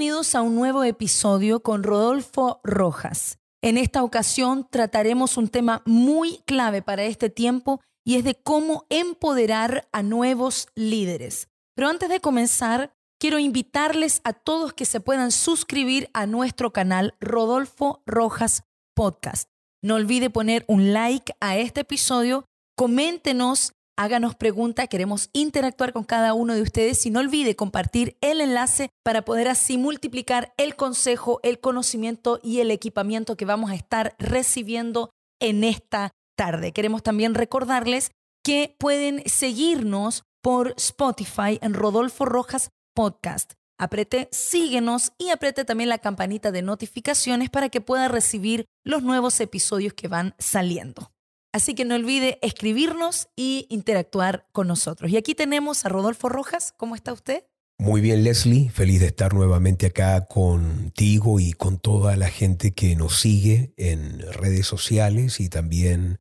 [0.00, 3.38] Bienvenidos a un nuevo episodio con Rodolfo Rojas.
[3.60, 8.86] En esta ocasión trataremos un tema muy clave para este tiempo y es de cómo
[8.88, 11.48] empoderar a nuevos líderes.
[11.74, 17.14] Pero antes de comenzar, quiero invitarles a todos que se puedan suscribir a nuestro canal
[17.20, 18.62] Rodolfo Rojas
[18.94, 19.50] Podcast.
[19.82, 26.32] No olvide poner un like a este episodio, coméntenos háganos preguntas, queremos interactuar con cada
[26.32, 31.38] uno de ustedes y no olvide compartir el enlace para poder así multiplicar el consejo,
[31.42, 36.72] el conocimiento y el equipamiento que vamos a estar recibiendo en esta tarde.
[36.72, 38.10] Queremos también recordarles
[38.42, 43.52] que pueden seguirnos por Spotify en Rodolfo Rojas Podcast.
[43.78, 49.38] Aprete síguenos y aprete también la campanita de notificaciones para que pueda recibir los nuevos
[49.40, 51.12] episodios que van saliendo.
[51.52, 55.10] Así que no olvide escribirnos y interactuar con nosotros.
[55.10, 56.72] Y aquí tenemos a Rodolfo Rojas.
[56.76, 57.44] ¿Cómo está usted?
[57.78, 58.68] Muy bien, Leslie.
[58.68, 64.20] Feliz de estar nuevamente acá contigo y con toda la gente que nos sigue en
[64.32, 66.20] redes sociales y también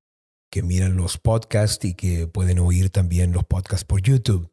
[0.50, 4.52] que miran los podcasts y que pueden oír también los podcasts por YouTube.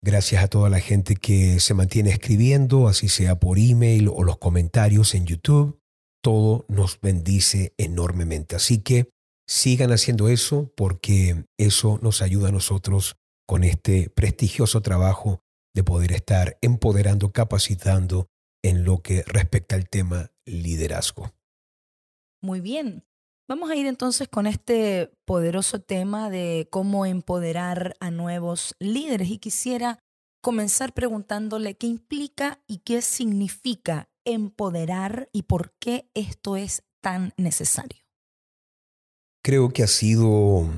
[0.00, 4.38] Gracias a toda la gente que se mantiene escribiendo, así sea por email o los
[4.38, 5.80] comentarios en YouTube.
[6.22, 8.54] Todo nos bendice enormemente.
[8.56, 9.10] Así que
[9.48, 15.40] Sigan haciendo eso porque eso nos ayuda a nosotros con este prestigioso trabajo
[15.74, 18.28] de poder estar empoderando, capacitando
[18.62, 21.32] en lo que respecta al tema liderazgo.
[22.42, 23.06] Muy bien.
[23.48, 29.38] Vamos a ir entonces con este poderoso tema de cómo empoderar a nuevos líderes y
[29.38, 29.98] quisiera
[30.42, 38.07] comenzar preguntándole qué implica y qué significa empoderar y por qué esto es tan necesario.
[39.42, 40.68] Creo que ha sido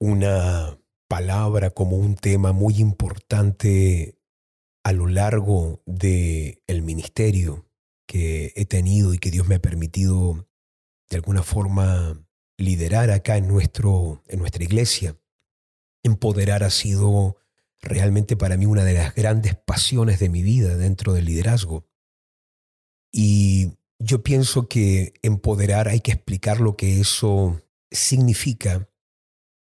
[0.00, 4.18] una palabra como un tema muy importante
[4.84, 7.66] a lo largo del el ministerio
[8.06, 10.48] que he tenido y que Dios me ha permitido
[11.10, 12.18] de alguna forma
[12.56, 15.16] liderar acá en, nuestro, en nuestra iglesia.
[16.02, 17.36] Empoderar ha sido
[17.80, 21.86] realmente para mí una de las grandes pasiones de mi vida dentro del liderazgo.
[23.12, 28.88] Y yo pienso que empoderar hay que explicar lo que eso significa,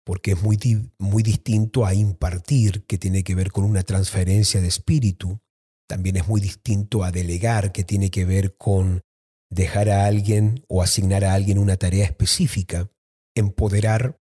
[0.06, 0.58] porque es muy,
[1.00, 5.40] muy distinto a impartir, que tiene que ver con una transferencia de espíritu,
[5.88, 9.02] también es muy distinto a delegar, que tiene que ver con
[9.50, 12.92] dejar a alguien o asignar a alguien una tarea específica.
[13.36, 14.20] Empoderar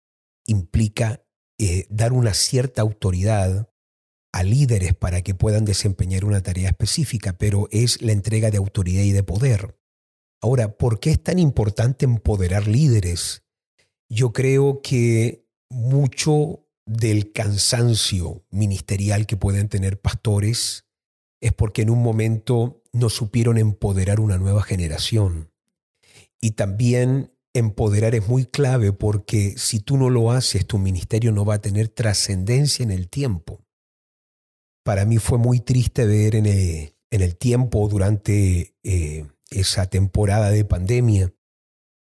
[0.46, 1.24] implica
[1.58, 3.68] eh, dar una cierta autoridad
[4.32, 9.02] a líderes para que puedan desempeñar una tarea específica, pero es la entrega de autoridad
[9.02, 9.78] y de poder.
[10.40, 13.41] Ahora, ¿por qué es tan importante empoderar líderes?
[14.12, 20.84] Yo creo que mucho del cansancio ministerial que pueden tener pastores
[21.40, 25.50] es porque en un momento no supieron empoderar una nueva generación.
[26.42, 31.46] Y también empoderar es muy clave porque si tú no lo haces, tu ministerio no
[31.46, 33.64] va a tener trascendencia en el tiempo.
[34.84, 41.32] Para mí fue muy triste ver en el, tiempo durante eh, esa temporada de pandemia,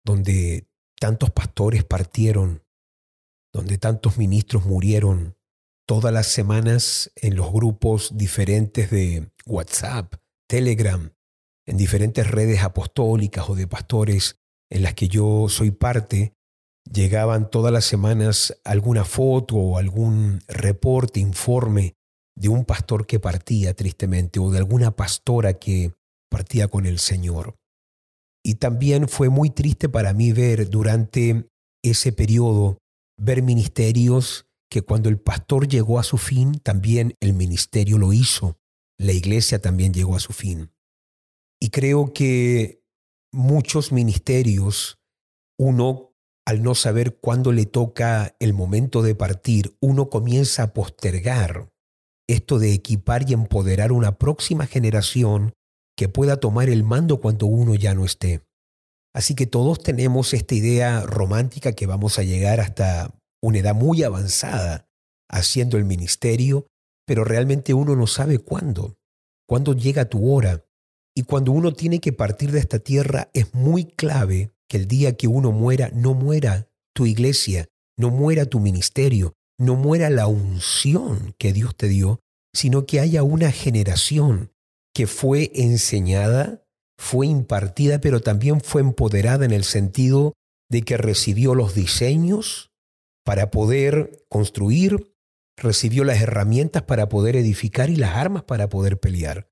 [0.07, 0.69] donde
[0.99, 2.65] tantos pastores partieron,
[3.53, 5.37] donde tantos ministros murieron,
[5.87, 10.15] todas las semanas en los grupos diferentes de WhatsApp,
[10.49, 11.13] Telegram,
[11.67, 14.39] en diferentes redes apostólicas o de pastores
[14.71, 16.35] en las que yo soy parte,
[16.91, 21.95] llegaban todas las semanas alguna foto o algún reporte, informe
[22.35, 25.93] de un pastor que partía tristemente o de alguna pastora que
[26.31, 27.57] partía con el Señor.
[28.49, 31.51] Y también fue muy triste para mí ver durante
[31.85, 32.79] ese periodo,
[33.19, 38.57] ver ministerios que cuando el pastor llegó a su fin, también el ministerio lo hizo.
[38.97, 40.73] La iglesia también llegó a su fin.
[41.61, 42.83] Y creo que
[43.35, 44.99] muchos ministerios,
[45.59, 46.15] uno,
[46.47, 51.71] al no saber cuándo le toca el momento de partir, uno comienza a postergar
[52.27, 55.53] esto de equipar y empoderar una próxima generación
[55.99, 58.41] que pueda tomar el mando cuando uno ya no esté.
[59.13, 64.05] Así que todos tenemos esta idea romántica que vamos a llegar hasta una edad muy
[64.05, 64.89] avanzada
[65.29, 66.69] haciendo el ministerio,
[67.05, 68.95] pero realmente uno no sabe cuándo,
[69.49, 70.65] cuándo llega tu hora.
[71.17, 75.17] Y cuando uno tiene que partir de esta tierra es muy clave que el día
[75.17, 77.67] que uno muera no muera tu iglesia,
[77.99, 82.21] no muera tu ministerio, no muera la unción que Dios te dio,
[82.55, 84.53] sino que haya una generación
[84.99, 86.67] que fue enseñada,
[86.99, 90.33] fue impartida, pero también fue empoderada en el sentido
[90.69, 92.73] de que recibió los diseños
[93.25, 95.15] para poder construir,
[95.57, 99.49] recibió las herramientas para poder edificar y las armas para poder pelear.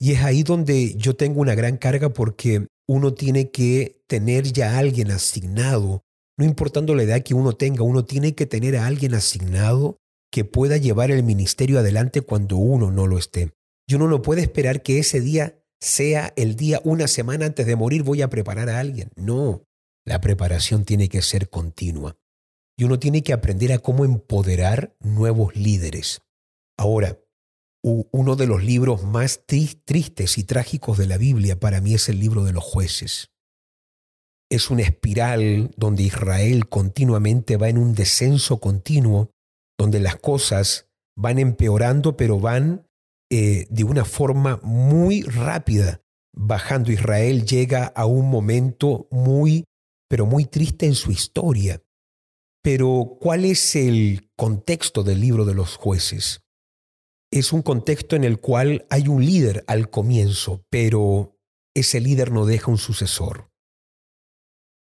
[0.00, 4.72] Y es ahí donde yo tengo una gran carga porque uno tiene que tener ya
[4.74, 6.02] a alguien asignado,
[6.36, 9.98] no importando la edad que uno tenga, uno tiene que tener a alguien asignado
[10.32, 13.52] que pueda llevar el ministerio adelante cuando uno no lo esté.
[13.86, 17.76] Y uno no puede esperar que ese día sea el día una semana antes de
[17.76, 19.10] morir voy a preparar a alguien.
[19.16, 19.66] No,
[20.04, 22.16] la preparación tiene que ser continua.
[22.78, 26.22] Y uno tiene que aprender a cómo empoderar nuevos líderes.
[26.78, 27.18] Ahora,
[27.82, 32.20] uno de los libros más tristes y trágicos de la Biblia para mí es el
[32.20, 33.30] libro de los jueces.
[34.48, 39.32] Es una espiral donde Israel continuamente va en un descenso continuo,
[39.78, 42.86] donde las cosas van empeorando, pero van
[43.32, 46.02] eh, de una forma muy rápida.
[46.34, 49.64] Bajando Israel llega a un momento muy,
[50.08, 51.82] pero muy triste en su historia.
[52.62, 56.42] Pero, ¿cuál es el contexto del libro de los jueces?
[57.32, 61.38] es un contexto en el cual hay un líder al comienzo, pero
[61.74, 63.50] ese líder no deja un sucesor.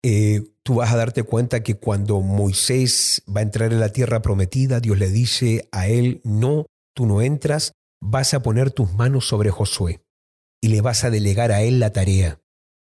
[0.04, 4.22] Eh, tú vas a darte cuenta que cuando Moisés va a entrar en la tierra
[4.22, 9.27] prometida, Dios le dice a él, no, tú no entras, vas a poner tus manos
[9.27, 10.01] sobre Josué
[10.61, 12.41] y le vas a delegar a él la tarea.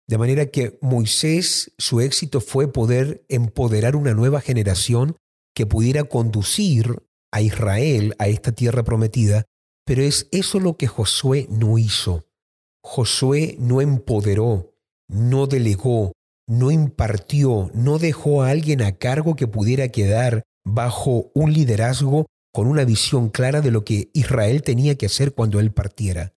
[0.08, 5.16] De manera que Moisés, su éxito fue poder empoderar una nueva generación
[5.54, 7.02] que pudiera conducir
[7.32, 9.44] a Israel, a esta tierra prometida,
[9.84, 12.26] pero es eso lo que Josué no hizo.
[12.82, 14.74] Josué no empoderó,
[15.08, 16.12] no delegó,
[16.48, 22.66] no impartió, no dejó a alguien a cargo que pudiera quedar bajo un liderazgo con
[22.66, 26.34] una visión clara de lo que Israel tenía que hacer cuando él partiera.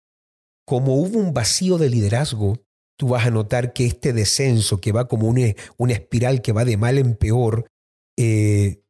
[0.66, 2.64] Como hubo un vacío de liderazgo,
[2.98, 6.66] tú vas a notar que este descenso que va como una, una espiral que va
[6.66, 7.68] de mal en peor,
[8.18, 8.84] eh,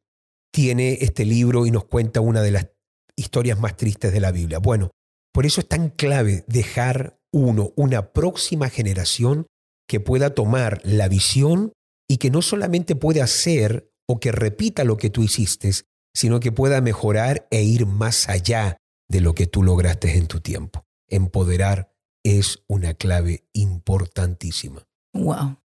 [0.52, 2.68] tiene este libro y nos cuenta una de las
[3.16, 4.58] historias más tristes de la Biblia.
[4.58, 4.90] Bueno,
[5.32, 9.46] por eso es tan clave dejar uno, una próxima generación
[9.88, 11.72] que pueda tomar la visión
[12.08, 15.72] y que no solamente pueda hacer o que repita lo que tú hiciste,
[16.14, 18.78] sino que pueda mejorar e ir más allá
[19.08, 20.86] de lo que tú lograste en tu tiempo.
[21.08, 21.92] Empoderar
[22.24, 24.86] es una clave importantísima.
[25.12, 25.58] Wow.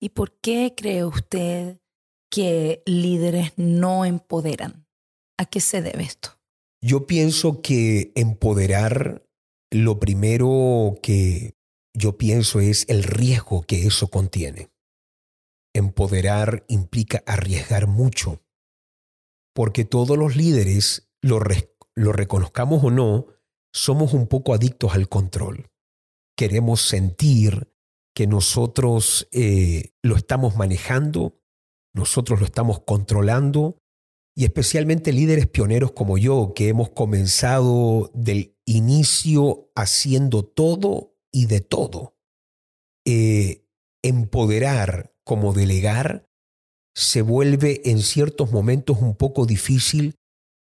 [0.00, 1.78] ¿Y por qué cree usted
[2.30, 4.86] que líderes no empoderan.
[5.38, 6.38] ¿A qué se debe esto?
[6.82, 9.26] Yo pienso que empoderar,
[9.70, 11.54] lo primero que
[11.94, 14.68] yo pienso es el riesgo que eso contiene.
[15.74, 18.42] Empoderar implica arriesgar mucho,
[19.56, 23.26] porque todos los líderes, lo, reconozcamos o no,
[23.72, 25.72] somos un poco adictos al control.
[26.36, 27.72] Queremos sentir
[28.14, 31.40] que nosotros eh, lo estamos manejando
[31.96, 33.78] nosotros lo estamos controlando
[34.36, 41.62] y especialmente líderes pioneros como yo, que hemos comenzado del inicio haciendo todo y de
[41.62, 42.18] todo.
[43.06, 43.64] Eh,
[44.02, 46.25] empoderar como delegar
[46.96, 50.14] se vuelve en ciertos momentos un poco difícil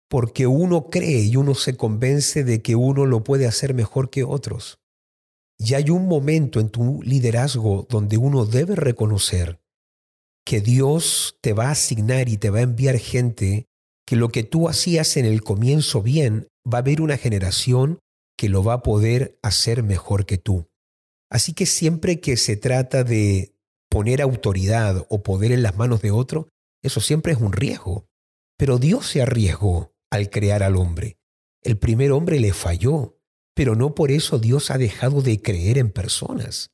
[0.10, 4.24] porque uno cree y uno se convence de que uno lo puede hacer mejor que
[4.24, 4.80] otros.
[5.60, 9.60] Y hay un momento en tu liderazgo donde uno debe reconocer
[10.46, 13.68] que Dios te va a asignar y te va a enviar gente
[14.06, 18.00] que lo que tú hacías en el comienzo bien, va a haber una generación
[18.38, 20.68] que lo va a poder hacer mejor que tú.
[21.32, 23.55] Así que siempre que se trata de
[23.96, 26.50] poner autoridad o poder en las manos de otro,
[26.84, 28.10] eso siempre es un riesgo.
[28.58, 31.18] Pero Dios se arriesgó al crear al hombre.
[31.64, 33.22] El primer hombre le falló,
[33.54, 36.72] pero no por eso Dios ha dejado de creer en personas.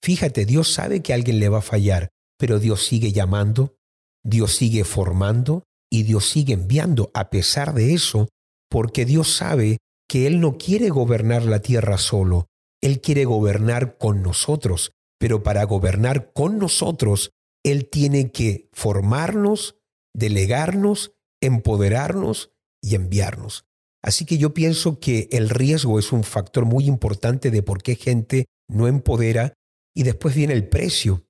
[0.00, 3.74] Fíjate, Dios sabe que alguien le va a fallar, pero Dios sigue llamando,
[4.22, 8.28] Dios sigue formando y Dios sigue enviando a pesar de eso,
[8.68, 12.46] porque Dios sabe que Él no quiere gobernar la tierra solo,
[12.80, 19.76] Él quiere gobernar con nosotros, pero para gobernar con nosotros, Él tiene que formarnos,
[20.14, 21.12] delegarnos,
[21.42, 23.66] empoderarnos y enviarnos.
[24.02, 27.96] Así que yo pienso que el riesgo es un factor muy importante de por qué
[27.96, 29.52] gente no empodera.
[29.94, 31.26] Y después viene el precio.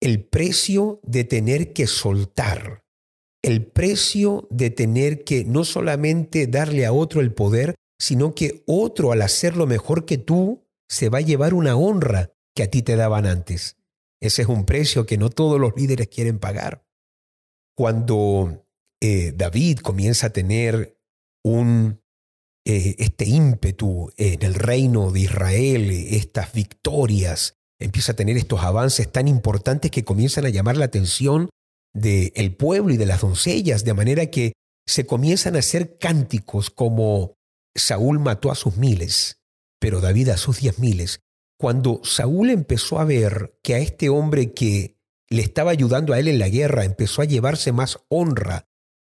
[0.00, 2.84] El precio de tener que soltar,
[3.42, 9.12] el precio de tener que no solamente darle a otro el poder, sino que otro
[9.12, 12.96] al hacerlo mejor que tú se va a llevar una honra que a ti te
[12.96, 13.76] daban antes.
[14.20, 16.84] Ese es un precio que no todos los líderes quieren pagar.
[17.76, 18.66] Cuando
[19.02, 20.98] eh, David comienza a tener
[21.44, 22.00] un,
[22.64, 29.12] eh, este ímpetu en el reino de Israel, estas victorias, empieza a tener estos avances
[29.12, 31.50] tan importantes que comienzan a llamar la atención
[31.94, 34.54] del pueblo y de las doncellas, de manera que
[34.86, 37.34] se comienzan a hacer cánticos como
[37.74, 39.42] Saúl mató a sus miles,
[39.78, 41.20] pero David a sus diez miles.
[41.58, 44.98] Cuando Saúl empezó a ver que a este hombre que
[45.28, 48.68] le estaba ayudando a él en la guerra empezó a llevarse más honra,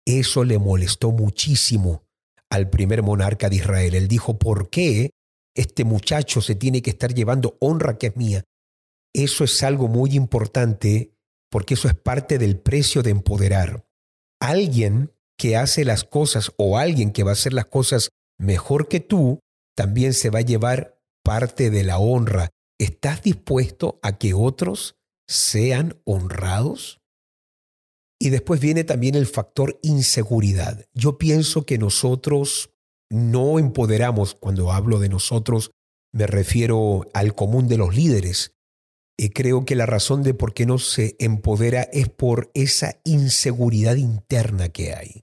[0.07, 2.05] eso le molestó muchísimo
[2.51, 3.95] al primer monarca de Israel.
[3.95, 5.11] Él dijo, ¿por qué
[5.55, 8.45] este muchacho se tiene que estar llevando honra que es mía?
[9.15, 11.15] Eso es algo muy importante
[11.51, 13.87] porque eso es parte del precio de empoderar.
[14.41, 19.01] Alguien que hace las cosas o alguien que va a hacer las cosas mejor que
[19.01, 19.41] tú,
[19.77, 22.51] también se va a llevar parte de la honra.
[22.79, 27.01] ¿Estás dispuesto a que otros sean honrados?
[28.21, 30.87] Y después viene también el factor inseguridad.
[30.93, 32.71] Yo pienso que nosotros
[33.11, 35.73] no empoderamos, cuando hablo de nosotros,
[36.13, 38.55] me refiero al común de los líderes.
[39.19, 43.97] Y creo que la razón de por qué no se empodera es por esa inseguridad
[43.97, 45.23] interna que hay.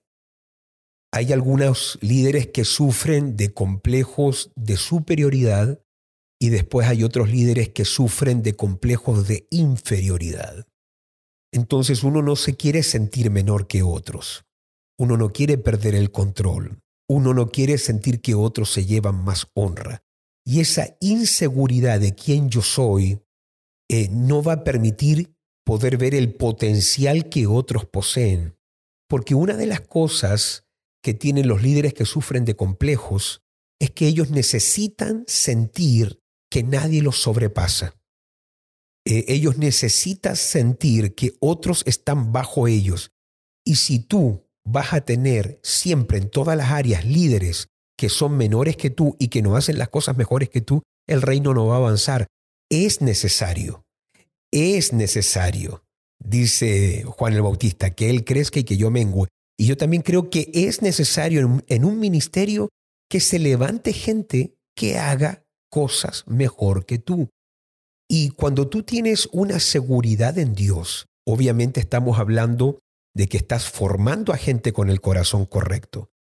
[1.13, 5.81] Hay algunos líderes que sufren de complejos de superioridad
[6.41, 10.65] y después hay otros líderes que sufren de complejos de inferioridad.
[11.53, 14.43] Entonces uno no se quiere sentir menor que otros.
[14.97, 16.79] Uno no quiere perder el control.
[17.07, 20.01] Uno no quiere sentir que otros se llevan más honra.
[20.43, 23.21] Y esa inseguridad de quién yo soy
[23.87, 28.57] eh, no va a permitir poder ver el potencial que otros poseen.
[29.07, 30.65] Porque una de las cosas
[31.03, 33.43] que tienen los líderes que sufren de complejos
[33.79, 36.20] es que ellos necesitan sentir
[36.51, 37.95] que nadie los sobrepasa.
[39.05, 43.11] Eh, ellos necesitan sentir que otros están bajo ellos.
[43.65, 48.77] Y si tú vas a tener siempre en todas las áreas líderes que son menores
[48.77, 51.75] que tú y que no hacen las cosas mejores que tú, el reino no va
[51.75, 52.27] a avanzar.
[52.69, 53.85] Es necesario,
[54.51, 55.83] es necesario,
[56.19, 59.27] dice Juan el Bautista, que él crezca y que yo mengue.
[59.57, 62.69] Y yo también creo que es necesario en un ministerio
[63.09, 67.29] que se levante gente que haga cosas mejor que tú.
[68.07, 72.79] Y cuando tú tienes una seguridad en Dios, obviamente estamos hablando
[73.15, 76.11] de que estás formando a gente con el corazón correcto.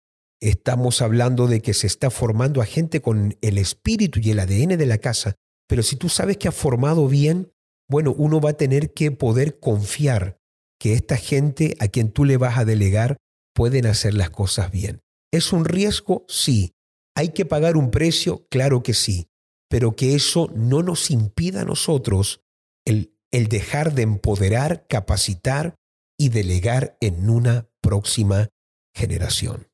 [0.40, 4.78] Estamos hablando de que se está formando a gente con el espíritu y el ADN
[4.78, 5.34] de la casa.
[5.68, 7.52] Pero si tú sabes que has formado bien,
[7.88, 10.38] bueno, uno va a tener que poder confiar
[10.78, 13.16] que esta gente a quien tú le vas a delegar
[13.52, 15.00] pueden hacer las cosas bien.
[15.32, 16.24] ¿Es un riesgo?
[16.28, 16.72] Sí.
[17.16, 18.46] ¿Hay que pagar un precio?
[18.48, 19.29] Claro que sí
[19.70, 22.42] pero que eso no nos impida a nosotros
[22.84, 25.76] el, el dejar de empoderar, capacitar
[26.18, 28.48] y delegar en una próxima
[28.94, 29.68] generación.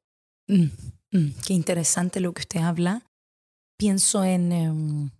[0.48, 0.66] Mm,
[1.12, 3.06] mm, qué interesante lo que usted habla.
[3.78, 5.10] Pienso en em,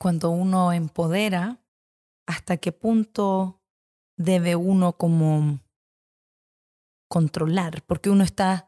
[0.00, 1.62] cuando uno empodera,
[2.26, 3.60] hasta qué punto
[4.16, 5.60] debe uno como
[7.08, 8.67] controlar, porque uno está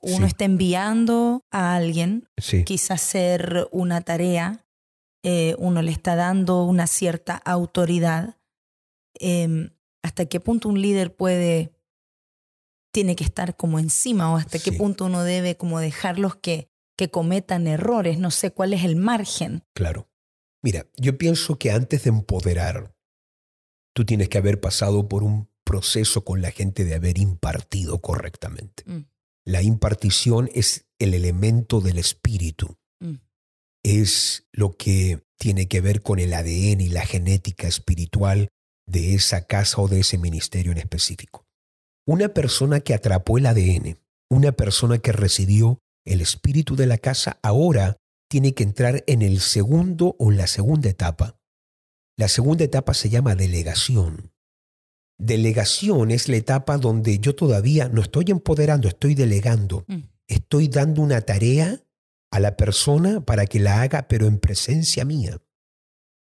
[0.00, 2.28] uno está enviando a alguien,
[2.64, 4.66] quizás hacer una tarea,
[5.22, 8.38] eh, uno le está dando una cierta autoridad.
[9.14, 9.70] Em,
[10.02, 11.72] ¿Hasta qué punto un líder puede,
[12.92, 17.10] tiene que estar como encima o hasta qué punto uno debe como dejarlos que, que
[17.10, 18.18] cometan errores?
[18.18, 19.62] No sé cuál es el margen.
[19.74, 20.08] Claro.
[20.62, 22.94] Mira, yo pienso que antes de empoderar,
[23.94, 28.82] tú tienes que haber pasado por un proceso con la gente de haber impartido correctamente.
[28.86, 29.11] Mm.
[29.44, 32.76] La impartición es el elemento del espíritu.
[33.00, 33.16] Mm.
[33.82, 38.48] Es lo que tiene que ver con el ADN y la genética espiritual
[38.86, 41.46] de esa casa o de ese ministerio en específico.
[42.06, 43.98] Una persona que atrapó el ADN,
[44.30, 47.96] una persona que recibió el espíritu de la casa, ahora
[48.28, 51.36] tiene que entrar en el segundo o en la segunda etapa.
[52.16, 54.31] La segunda etapa se llama delegación.
[55.24, 59.84] Delegación es la etapa donde yo todavía no estoy empoderando, estoy delegando.
[59.86, 60.00] Mm.
[60.26, 61.80] Estoy dando una tarea
[62.32, 65.40] a la persona para que la haga, pero en presencia mía.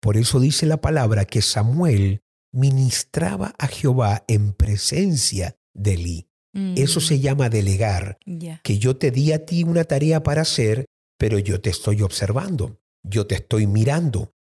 [0.02, 6.30] Por eso dice la palabra que Samuel ministraba a Jehová en presencia de Elí.
[6.76, 7.20] Eso se mm.
[7.20, 8.18] llama delegar,
[8.64, 10.86] que yo te di a ti una tarea para hacer,
[11.18, 14.34] pero yo te estoy observando, yo te estoy mirando,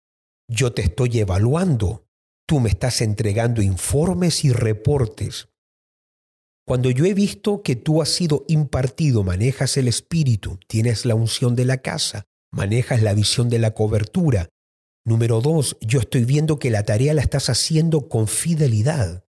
[0.50, 2.09] yo te estoy evaluando,
[2.50, 5.50] tú me estás entregando informes y reportes.
[6.66, 11.56] Cuando yo he visto que tú has sido impartido, manejas el espíritu, tienes la unción
[11.56, 14.50] de la casa, manejas la visión de la cobertura.
[15.06, 19.26] Número dos, yo estoy viendo que la tarea la estás haciendo con fidelidad.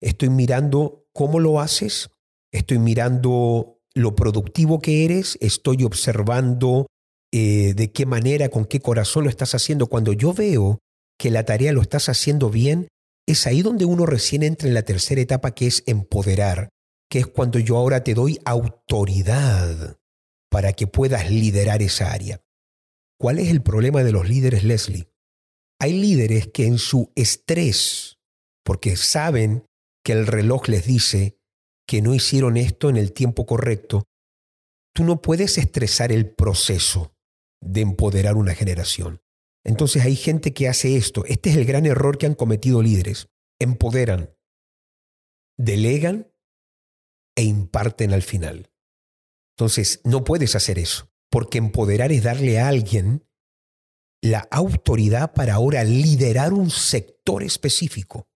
[0.00, 2.08] Estoy mirando cómo lo haces,
[2.52, 6.86] estoy mirando lo productivo que eres, estoy observando
[7.34, 9.88] eh, de qué manera, con qué corazón lo estás haciendo.
[9.88, 10.78] Cuando yo veo
[11.22, 12.88] que la tarea lo estás haciendo bien,
[13.28, 16.68] es ahí donde uno recién entra en la tercera etapa que es empoderar,
[17.08, 19.98] que es cuando yo ahora te doy autoridad
[20.50, 22.42] para que puedas liderar esa área.
[23.20, 25.12] ¿Cuál es el problema de los líderes, Leslie?
[25.78, 28.18] Hay líderes que en su estrés,
[28.64, 29.64] porque saben
[30.04, 31.38] que el reloj les dice
[31.86, 34.02] que no hicieron esto en el tiempo correcto,
[34.92, 37.14] tú no puedes estresar el proceso
[37.60, 39.22] de empoderar una generación.
[39.64, 41.24] Entonces hay gente que hace esto.
[41.26, 43.28] Este es el gran error que han cometido líderes.
[43.60, 44.34] Empoderan,
[45.56, 46.32] delegan
[47.36, 48.70] e imparten al final.
[49.56, 53.26] Entonces no puedes hacer eso, porque empoderar es darle a alguien
[54.22, 58.28] la autoridad para ahora liderar un sector específico.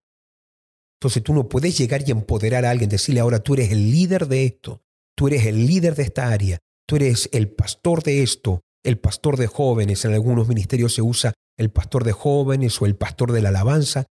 [0.99, 4.27] Entonces tú no puedes llegar y empoderar a alguien, decirle ahora tú eres el líder
[4.27, 4.83] de esto,
[5.15, 9.35] tú eres el líder de esta área, tú eres el pastor de esto, el pastor
[9.35, 13.41] de jóvenes, en algunos ministerios se usa el pastor de jóvenes o el pastor de
[13.41, 14.05] la alabanza,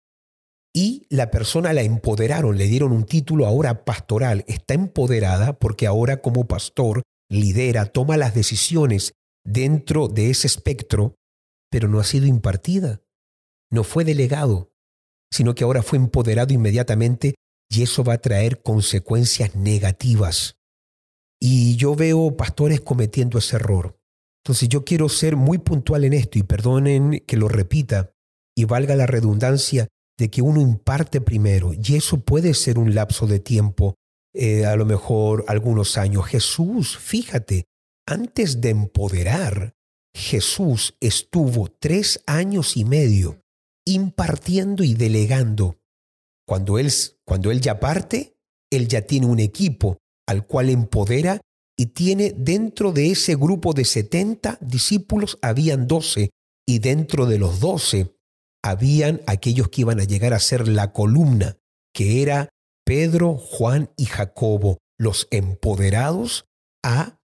[0.74, 6.20] y la persona la empoderaron, le dieron un título ahora pastoral, está empoderada porque ahora
[6.20, 9.12] como pastor lidera, toma las decisiones
[9.44, 11.14] dentro de ese espectro,
[11.70, 13.00] pero no ha sido impartida,
[13.70, 14.72] no fue delegado,
[15.32, 17.36] sino que ahora fue empoderado inmediatamente
[17.70, 20.56] y eso va a traer consecuencias negativas.
[21.40, 24.00] Y yo veo pastores cometiendo ese error.
[24.44, 28.12] Entonces yo quiero ser muy puntual en esto y perdonen que lo repita
[28.54, 33.26] y valga la redundancia de que uno imparte primero y eso puede ser un lapso
[33.26, 33.94] de tiempo,
[34.34, 36.26] eh, a lo mejor algunos años.
[36.26, 37.64] Jesús, fíjate,
[38.06, 39.72] antes de empoderar,
[40.14, 43.40] Jesús estuvo tres años y medio
[43.86, 45.78] impartiendo y delegando.
[46.46, 46.92] Cuando él,
[47.24, 48.36] cuando él ya parte,
[48.70, 49.96] él ya tiene un equipo
[50.26, 51.40] al cual empodera
[51.76, 56.30] y tiene dentro de ese grupo de 70 discípulos, habían 12
[56.66, 58.14] y dentro de los 12
[58.62, 61.58] habían aquellos que iban a llegar a ser la columna,
[61.92, 62.48] que era
[62.84, 66.46] Pedro, Juan y Jacobo, los empoderados
[66.82, 67.18] a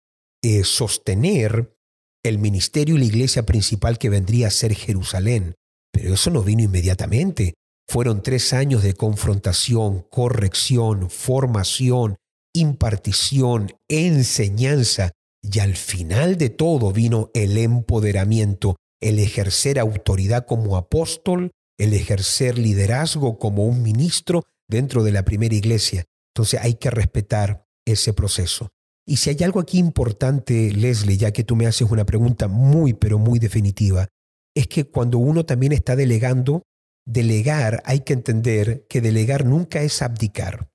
[0.42, 1.76] eh, sostener
[2.24, 5.54] el ministerio y la iglesia principal que vendría a ser Jerusalén.
[5.92, 7.54] Pero eso no vino inmediatamente.
[7.88, 12.16] Fueron tres años de confrontación, corrección, formación,
[12.58, 21.52] impartición, enseñanza, y al final de todo vino el empoderamiento, el ejercer autoridad como apóstol,
[21.78, 26.04] el ejercer liderazgo como un ministro dentro de la primera iglesia.
[26.34, 28.68] Entonces hay que respetar ese proceso.
[29.06, 32.92] Y si hay algo aquí importante, Leslie, ya que tú me haces una pregunta muy,
[32.92, 34.08] pero muy definitiva,
[34.54, 36.62] es que cuando uno también está delegando,
[37.06, 40.67] delegar hay que entender que delegar nunca es abdicar.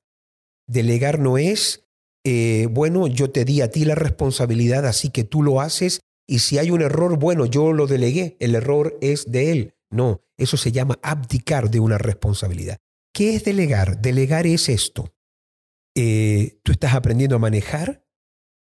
[0.73, 1.85] Delegar no es,
[2.25, 6.39] eh, bueno, yo te di a ti la responsabilidad, así que tú lo haces, y
[6.39, 9.75] si hay un error, bueno, yo lo delegué, el error es de él.
[9.91, 12.77] No, eso se llama abdicar de una responsabilidad.
[13.13, 14.01] ¿Qué es delegar?
[14.01, 15.13] Delegar es esto.
[15.95, 18.03] Eh, tú estás aprendiendo a manejar,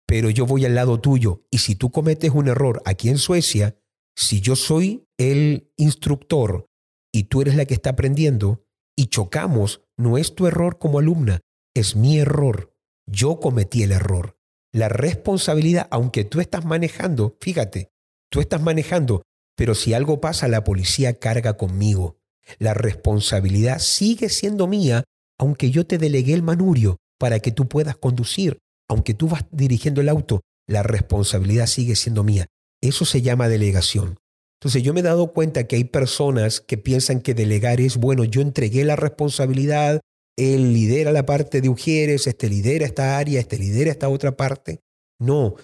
[0.05, 3.75] pero yo voy al lado tuyo, y si tú cometes un error aquí en Suecia,
[4.15, 6.69] si yo soy el instructor
[7.11, 8.63] y tú eres la que está aprendiendo
[8.95, 11.41] y chocamos, no es tu error como alumna,
[11.75, 12.73] es mi error.
[13.05, 14.39] Yo cometí el error.
[14.71, 17.91] La responsabilidad, aunque tú estás manejando, fíjate,
[18.31, 19.21] tú estás manejando,
[19.55, 22.17] pero si algo pasa, la policía carga conmigo.
[22.57, 25.03] La responsabilidad sigue siendo mía,
[25.38, 28.57] aunque yo te delegué el manurio para que tú puedas conducir,
[28.89, 32.47] aunque tú vas dirigiendo el auto, la responsabilidad sigue siendo mía.
[32.81, 34.17] Eso se llama delegación.
[34.59, 38.23] Entonces yo me he dado cuenta que hay personas que piensan que delegar es, bueno,
[38.23, 40.01] yo entregué la responsabilidad,
[40.38, 44.82] él lidera la parte de Ujieres, este lidera esta área, este lidera esta otra parte.
[45.19, 45.56] No,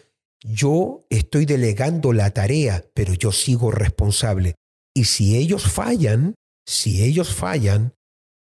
[0.43, 4.55] yo estoy delegando la tarea, pero yo sigo responsable.
[4.93, 7.93] Y si ellos fallan, si ellos fallan,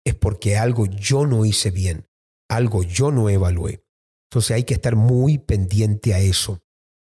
[0.04, 2.06] es porque algo yo no hice bien,
[2.48, 3.82] algo yo no evalué.
[4.30, 6.60] Entonces hay que estar muy pendiente a eso.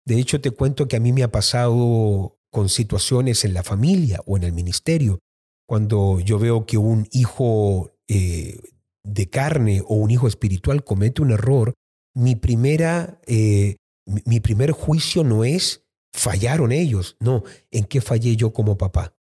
[0.04, 4.20] De hecho, te cuento que a mí me ha pasado con situaciones en la familia
[4.26, 5.20] o en el ministerio,
[5.66, 8.60] cuando yo veo que un hijo eh,
[9.04, 11.74] de carne o un hijo espiritual comete un error,
[12.14, 15.84] mi, primera, eh, mi primer juicio no es
[16.14, 19.16] fallaron ellos, no, ¿en qué fallé yo como papá?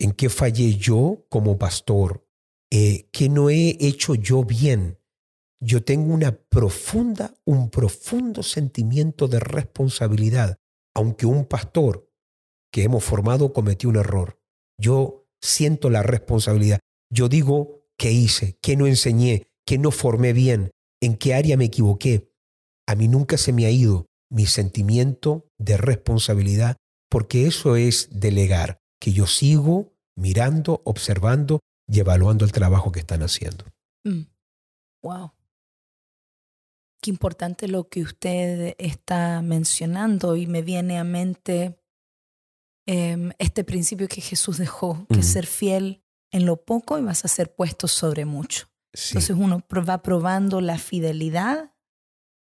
[0.00, 2.26] ¿En qué fallé yo como pastor?
[2.72, 4.98] Eh, ¿Qué no he hecho yo bien?
[5.64, 10.58] yo tengo una profunda, un profundo sentimiento de responsabilidad,
[10.94, 12.10] aunque un pastor
[12.70, 14.38] que hemos formado cometió un error.
[14.78, 16.80] Yo siento la responsabilidad.
[17.10, 21.66] Yo digo qué hice, qué no enseñé, qué no formé bien, en qué área me
[21.66, 22.30] equivoqué.
[22.86, 26.76] A mí nunca se me ha ido mi sentimiento de responsabilidad,
[27.08, 33.22] porque eso es delegar, que yo sigo mirando, observando y evaluando el trabajo que están
[33.22, 33.64] haciendo.
[34.04, 34.22] Mm.
[35.02, 35.32] Wow.
[37.00, 41.78] Qué importante lo que usted está mencionando y me viene a mente
[42.86, 46.03] em, este principio que Jesús dejó, que ser fiel
[46.34, 48.66] en lo poco y vas a ser puesto sobre mucho.
[48.92, 51.72] Entonces uno va probando la fidelidad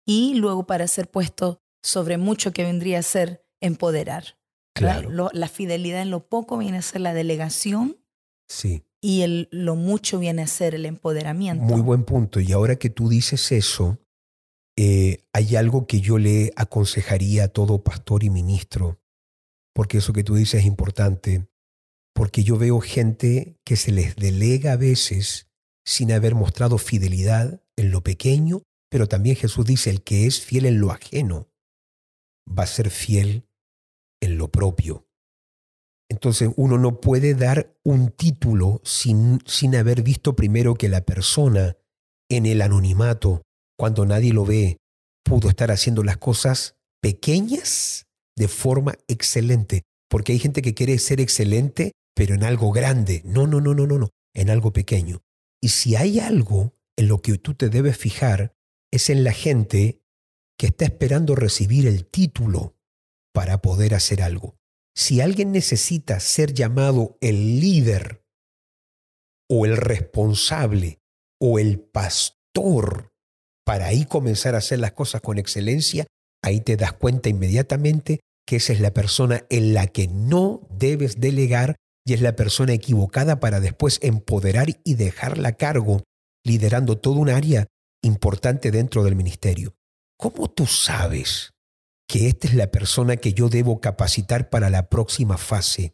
[0.05, 4.37] y luego para ser puesto sobre mucho que vendría a ser empoderar.
[4.75, 5.29] Claro.
[5.33, 7.97] la fidelidad en lo poco viene a ser la delegación.
[8.47, 8.83] Sí.
[9.01, 11.65] Y el, lo mucho viene a ser el empoderamiento.
[11.65, 12.39] Muy buen punto.
[12.39, 13.97] Y ahora que tú dices eso,
[14.77, 19.01] eh, hay algo que yo le aconsejaría a todo pastor y ministro,
[19.73, 21.48] porque eso que tú dices es importante,
[22.19, 25.47] porque yo veo gente que se les delega a veces
[25.85, 30.65] sin haber mostrado fidelidad en lo pequeño, pero también Jesús dice, el que es fiel
[30.65, 31.47] en lo ajeno
[32.45, 33.47] va a ser fiel
[34.21, 35.07] en lo propio.
[36.09, 41.77] Entonces uno no puede dar un título sin, sin haber visto primero que la persona
[42.29, 43.43] en el anonimato,
[43.77, 44.75] cuando nadie lo ve,
[45.23, 49.83] pudo estar haciendo las cosas pequeñas de forma excelente.
[50.09, 53.21] Porque hay gente que quiere ser excelente, pero en algo grande.
[53.23, 55.23] No, no, no, no, no, no, en algo pequeño.
[55.61, 58.57] Y si hay algo en lo que tú te debes fijar,
[58.91, 60.03] es en la gente
[60.57, 62.75] que está esperando recibir el título
[63.33, 64.57] para poder hacer algo.
[64.93, 68.25] Si alguien necesita ser llamado el líder
[69.49, 70.99] o el responsable
[71.39, 73.13] o el pastor
[73.63, 76.05] para ahí comenzar a hacer las cosas con excelencia,
[76.43, 81.21] ahí te das cuenta inmediatamente que esa es la persona en la que no debes
[81.21, 81.77] delegar
[82.09, 86.03] y es la persona equivocada para después empoderar y dejarla a cargo,
[86.43, 87.67] liderando todo un área
[88.01, 89.75] importante dentro del ministerio.
[90.17, 91.53] ¿Cómo tú sabes
[92.07, 95.93] que esta es la persona que yo debo capacitar para la próxima fase,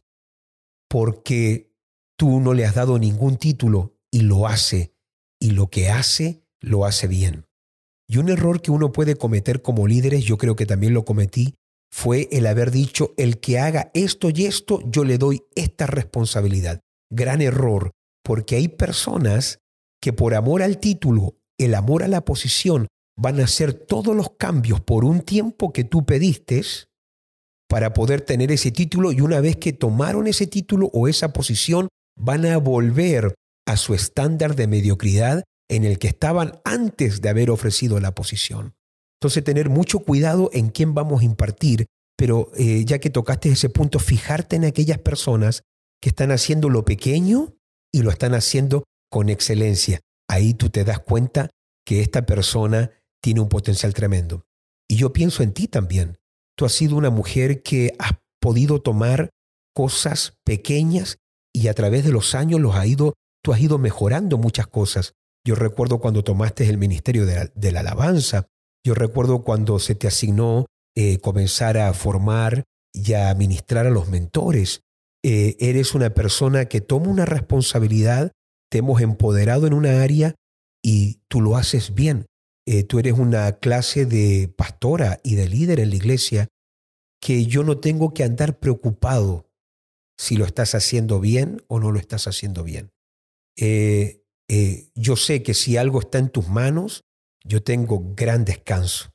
[0.90, 1.76] porque
[2.18, 4.96] tú no le has dado ningún título y lo hace,
[5.38, 7.46] y lo que hace, lo hace bien.
[8.08, 11.56] Y un error que uno puede cometer como líderes, yo creo que también lo cometí,
[11.92, 16.82] fue el haber dicho, el que haga esto y esto, yo le doy esta responsabilidad.
[17.10, 17.92] Gran error,
[18.24, 19.60] porque hay personas
[20.02, 24.32] que por amor al título, el amor a la posición, van a hacer todos los
[24.38, 26.62] cambios por un tiempo que tú pediste
[27.68, 31.88] para poder tener ese título y una vez que tomaron ese título o esa posición,
[32.18, 37.50] van a volver a su estándar de mediocridad en el que estaban antes de haber
[37.50, 38.76] ofrecido la posición.
[39.20, 41.86] Entonces, tener mucho cuidado en quién vamos a impartir,
[42.18, 45.64] pero eh, ya que tocaste ese punto, fijarte en aquellas personas
[46.02, 47.56] que están haciendo lo pequeño
[47.92, 50.02] y lo están haciendo con excelencia.
[50.28, 51.50] Ahí tú te das cuenta
[51.86, 54.44] que esta persona tiene un potencial tremendo.
[54.88, 56.18] Y yo pienso en ti también.
[56.58, 59.30] Tú has sido una mujer que has podido tomar
[59.74, 61.18] cosas pequeñas
[61.54, 65.14] y a través de los años los ha ido, tú has ido mejorando muchas cosas.
[65.46, 68.48] Yo recuerdo cuando tomaste el ministerio de la, alabanza.
[68.86, 74.10] Yo recuerdo cuando se te asignó eh, comenzar a formar y a ministrar a los
[74.10, 74.82] mentores.
[75.24, 78.32] Eh, eres una persona que toma una responsabilidad,
[78.70, 80.36] te hemos empoderado en una área
[80.84, 82.28] y tú lo haces bien.
[82.68, 86.48] Eh, tú eres una clase de pastora y de líder en la iglesia
[87.20, 89.50] que yo no tengo que andar preocupado
[90.16, 92.92] si lo estás haciendo bien o no lo estás haciendo bien.
[93.58, 97.02] Yo sé que si algo está en tus manos,
[97.48, 99.12] yo tengo gran descanso,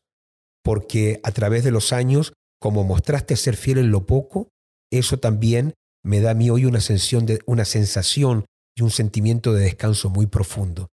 [0.62, 4.48] porque a través de los años, como mostraste ser fiel en lo poco,
[4.92, 6.80] eso también me da a mí hoy una
[7.46, 8.44] una sensación
[8.76, 10.88] y un sentimiento de descanso muy profundo.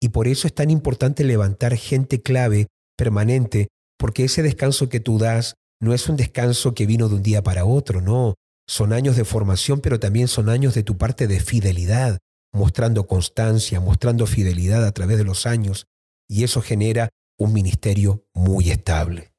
[0.00, 5.18] Y por eso es tan importante levantar gente clave, permanente, porque ese descanso que tú
[5.18, 8.34] das no es un descanso que vino de un día para otro, no.
[8.68, 12.18] Son años de formación, pero también son años de tu parte de fidelidad,
[12.52, 15.86] mostrando constancia, mostrando fidelidad a través de los años,
[16.32, 19.34] y eso genera un ministerio muy estable.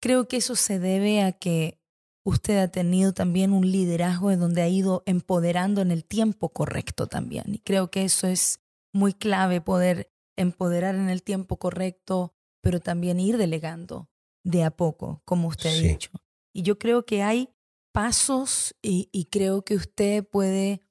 [0.00, 1.80] Creo que eso se debe a que
[2.24, 7.08] usted ha tenido también un liderazgo en donde ha ido empoderando en el tiempo correcto
[7.08, 7.52] también.
[7.52, 8.60] Y creo que eso es
[8.92, 14.08] muy clave poder empoderar en el tiempo correcto, pero también ir delegando
[14.44, 16.12] de a poco, como usted ha dicho.
[16.54, 17.48] Y yo creo que hay
[17.92, 20.85] pasos y, y creo que usted puede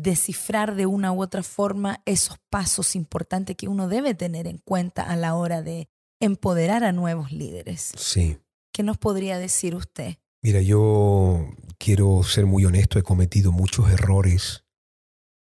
[0.00, 5.02] descifrar de una u otra forma esos pasos importantes que uno debe tener en cuenta
[5.02, 5.88] a la hora de
[6.20, 7.92] empoderar a nuevos líderes.
[7.96, 8.38] Sí.
[8.72, 10.16] ¿Qué nos podría decir usted?
[10.42, 11.46] Mira, yo
[11.78, 14.64] quiero ser muy honesto, he cometido muchos errores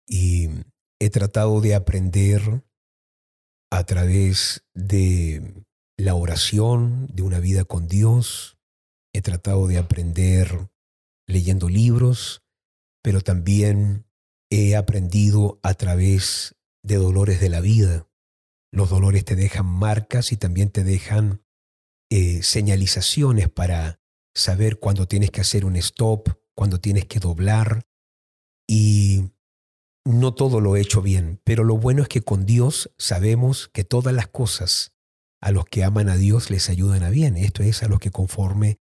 [0.07, 0.49] y
[0.99, 2.63] he tratado de aprender
[3.71, 5.65] a través de
[5.97, 8.57] la oración, de una vida con Dios.
[9.13, 10.69] He tratado de aprender
[11.27, 12.43] leyendo libros,
[13.01, 14.04] pero también
[14.49, 18.07] he aprendido a través de dolores de la vida.
[18.71, 21.43] Los dolores te dejan marcas y también te dejan
[22.09, 23.99] eh, señalizaciones para
[24.33, 27.87] saber cuándo tienes que hacer un stop cuando tienes que doblar
[28.67, 29.31] y
[30.05, 33.83] no todo lo he hecho bien, pero lo bueno es que con Dios sabemos que
[33.83, 34.93] todas las cosas
[35.41, 37.37] a los que aman a Dios les ayudan a bien.
[37.37, 38.79] Esto es a los que conforme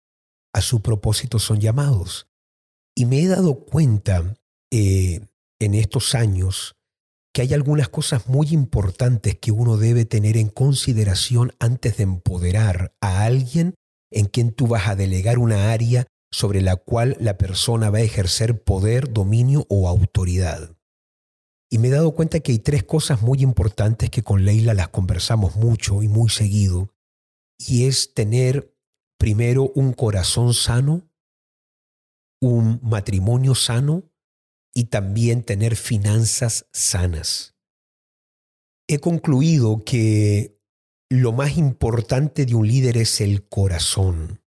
[0.53, 2.29] a su propósito son llamados.
[2.95, 4.35] Y me he dado cuenta
[4.71, 5.27] eh,
[5.61, 6.75] en estos años
[7.35, 12.95] que hay algunas cosas muy importantes que uno debe tener en consideración antes de empoderar
[13.01, 13.75] a alguien
[14.13, 18.03] en quien tú vas a delegar una área sobre la cual la persona va a
[18.03, 20.77] ejercer poder, dominio o autoridad.
[21.69, 24.89] Y me he dado cuenta que hay tres cosas muy importantes que con Leila las
[24.89, 26.95] conversamos mucho y muy seguido,
[27.59, 28.73] y es tener
[29.19, 31.11] primero un corazón sano,
[32.41, 34.05] un matrimonio sano
[34.75, 37.55] y también tener finanzas sanas.
[38.89, 40.59] He concluido que
[41.09, 44.43] lo más importante de un líder es el corazón.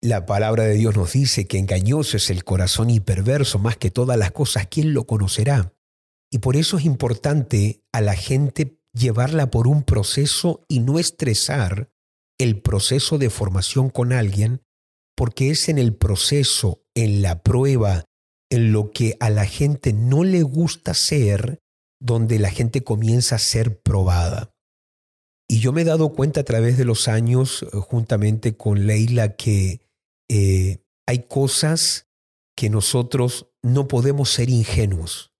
[0.00, 3.90] La palabra de Dios nos dice que engañoso es el corazón y perverso más que
[3.90, 4.66] todas las cosas.
[4.68, 5.74] ¿Quién lo conocerá?
[6.30, 11.90] Y por eso es importante a la gente llevarla por un proceso y no estresar
[12.38, 14.62] el proceso de formación con alguien,
[15.14, 18.04] porque es en el proceso, en la prueba,
[18.52, 21.62] en lo que a la gente no le gusta ser,
[21.98, 24.54] donde la gente comienza a ser probada.
[25.48, 29.36] Y yo me he dado cuenta a través de los años, eh, juntamente con Leila,
[29.36, 29.80] que
[30.28, 32.10] eh, hay cosas
[32.54, 35.32] que nosotros no podemos ser ingenuos.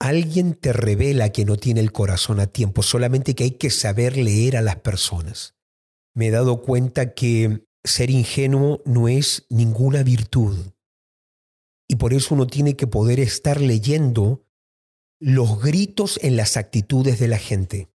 [0.00, 4.16] Alguien te revela que no tiene el corazón a tiempo, solamente que hay que saber
[4.16, 5.54] leer a las personas.
[6.12, 10.73] Me he dado cuenta que ser ingenuo no es ninguna virtud.
[11.88, 14.44] Y por eso uno tiene que poder estar leyendo
[15.20, 17.88] los gritos en las actitudes de la gente.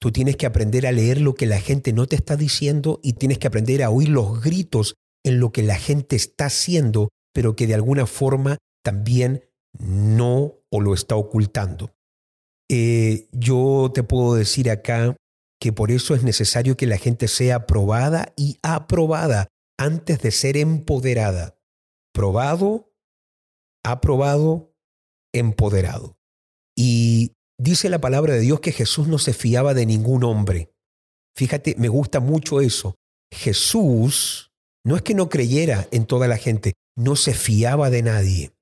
[0.00, 3.14] Tú tienes que aprender a leer lo que la gente no te está diciendo y
[3.14, 7.54] tienes que aprender a oír los gritos en lo que la gente está haciendo, pero
[7.54, 9.44] que de alguna forma también
[9.78, 11.94] no o lo está ocultando.
[12.68, 15.16] Eh, yo te puedo decir acá
[15.60, 20.56] que por eso es necesario que la gente sea probada y aprobada antes de ser
[20.56, 21.56] empoderada.
[22.12, 22.91] Probado
[23.84, 24.74] aprobado,
[25.32, 26.16] empoderado.
[26.76, 30.72] Y dice la palabra de Dios que Jesús no se fiaba de ningún hombre.
[31.36, 32.94] Fíjate, me gusta mucho eso.
[33.32, 34.52] Jesús
[34.84, 38.52] no es que no creyera en toda la gente, no se fiaba de nadie.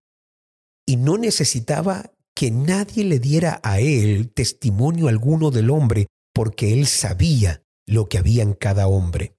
[0.87, 6.87] Y no necesitaba que nadie le diera a él testimonio alguno del hombre, porque él
[6.87, 9.35] sabía lo que había en cada hombre.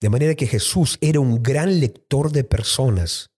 [0.00, 3.28] De manera que Jesús era un gran lector de personas.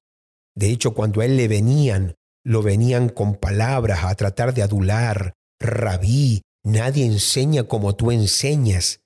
[0.59, 5.35] De hecho, cuando a él le venían, lo venían con palabras a tratar de adular.
[5.61, 8.99] Rabí, nadie enseña como tú enseñas.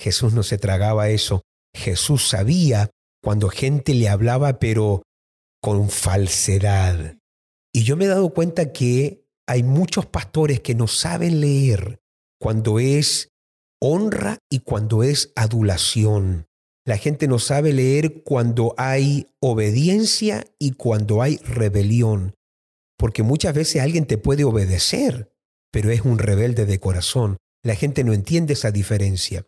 [0.00, 1.42] Jesús no se tragaba eso.
[1.74, 2.88] Jesús sabía
[3.22, 5.02] cuando gente le hablaba, pero
[5.60, 7.18] con falsedad.
[7.70, 12.00] Y yo me he dado cuenta que hay muchos pastores que no saben leer
[12.40, 13.28] cuando es
[13.78, 16.46] honra y cuando es adulación.
[16.86, 22.34] La gente no sabe leer cuando hay obediencia y cuando hay rebelión,
[22.98, 25.32] porque muchas veces alguien te puede obedecer,
[25.72, 27.38] pero es un rebelde de corazón.
[27.62, 29.46] La gente no entiende esa diferencia.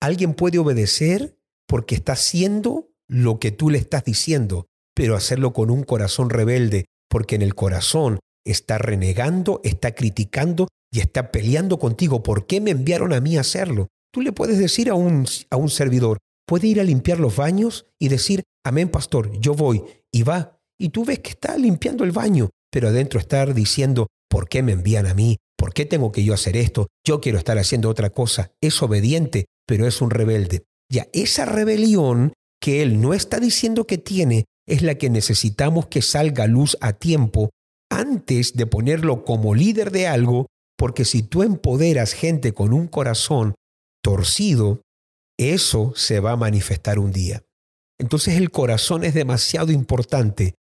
[0.00, 1.36] Alguien puede obedecer
[1.68, 6.86] porque está haciendo lo que tú le estás diciendo, pero hacerlo con un corazón rebelde,
[7.10, 12.22] porque en el corazón está renegando, está criticando y está peleando contigo.
[12.22, 13.88] ¿Por qué me enviaron a mí a hacerlo?
[14.12, 17.86] Tú le puedes decir a un, a un servidor, puede ir a limpiar los baños
[17.98, 22.12] y decir, amén pastor, yo voy, y va, y tú ves que está limpiando el
[22.12, 25.38] baño, pero adentro estar diciendo, ¿por qué me envían a mí?
[25.56, 26.86] ¿Por qué tengo que yo hacer esto?
[27.06, 28.52] Yo quiero estar haciendo otra cosa.
[28.62, 30.64] Es obediente, pero es un rebelde.
[30.90, 36.00] Ya esa rebelión que él no está diciendo que tiene es la que necesitamos que
[36.00, 37.50] salga a luz a tiempo
[37.90, 40.46] antes de ponerlo como líder de algo,
[40.78, 43.54] porque si tú empoderas gente con un corazón
[44.02, 44.80] torcido,
[45.40, 47.42] eso se va a manifestar un día.
[47.98, 50.54] Entonces el corazón es demasiado importante.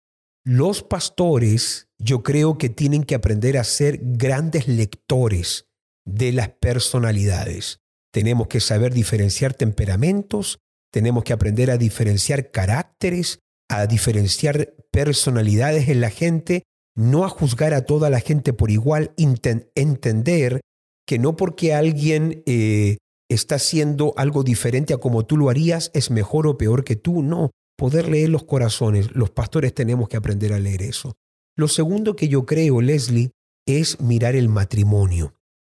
[0.46, 5.66] Los pastores yo creo que tienen que aprender a ser grandes lectores
[6.06, 7.80] de las personalidades.
[8.12, 10.60] Tenemos que saber diferenciar temperamentos,
[10.92, 13.40] tenemos que aprender a diferenciar caracteres,
[13.70, 16.64] a diferenciar personalidades en la gente,
[16.96, 20.62] no a juzgar a toda la gente por igual, entender
[21.06, 22.98] que no porque alguien eh,
[23.30, 27.24] está haciendo algo diferente a como tú lo harías, es mejor o peor que tú.
[27.24, 29.16] No, poder leer los corazones.
[29.16, 31.16] Los pastores tenemos que aprender a leer eso.
[31.56, 33.32] Lo segundo que yo creo, Leslie,
[33.68, 35.36] es mirar el matrimonio.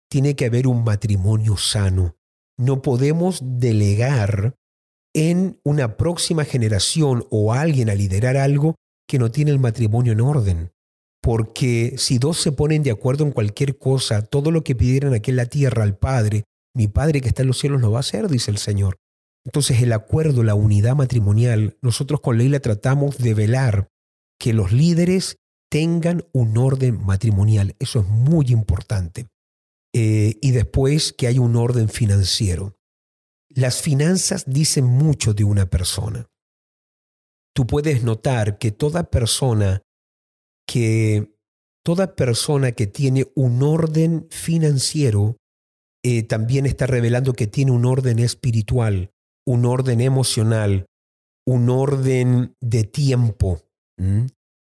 [0.08, 2.16] Tiene que haber un matrimonio sano.
[2.58, 4.54] No podemos delegar
[5.14, 8.76] en una próxima generación o alguien a liderar algo
[9.08, 10.72] que no tiene el matrimonio en orden.
[11.22, 15.30] Porque si dos se ponen de acuerdo en cualquier cosa, todo lo que pidieran aquí
[15.30, 18.00] en la tierra al Padre, mi Padre que está en los cielos lo va a
[18.00, 18.98] hacer, dice el Señor.
[19.44, 23.88] Entonces el acuerdo, la unidad matrimonial, nosotros con Leila tratamos de velar
[24.38, 25.38] que los líderes
[25.70, 27.74] tengan un orden matrimonial.
[27.78, 29.28] Eso es muy importante.
[29.92, 32.76] Eh, y después que haya un orden financiero.
[33.48, 36.26] Las finanzas dicen mucho de una persona.
[37.54, 39.82] Tú puedes notar que toda persona
[40.66, 41.36] que
[41.82, 45.39] toda persona que tiene un orden financiero
[46.02, 49.12] eh, también está revelando que tiene un orden espiritual,
[49.46, 50.86] un orden emocional,
[51.46, 53.62] un orden de tiempo.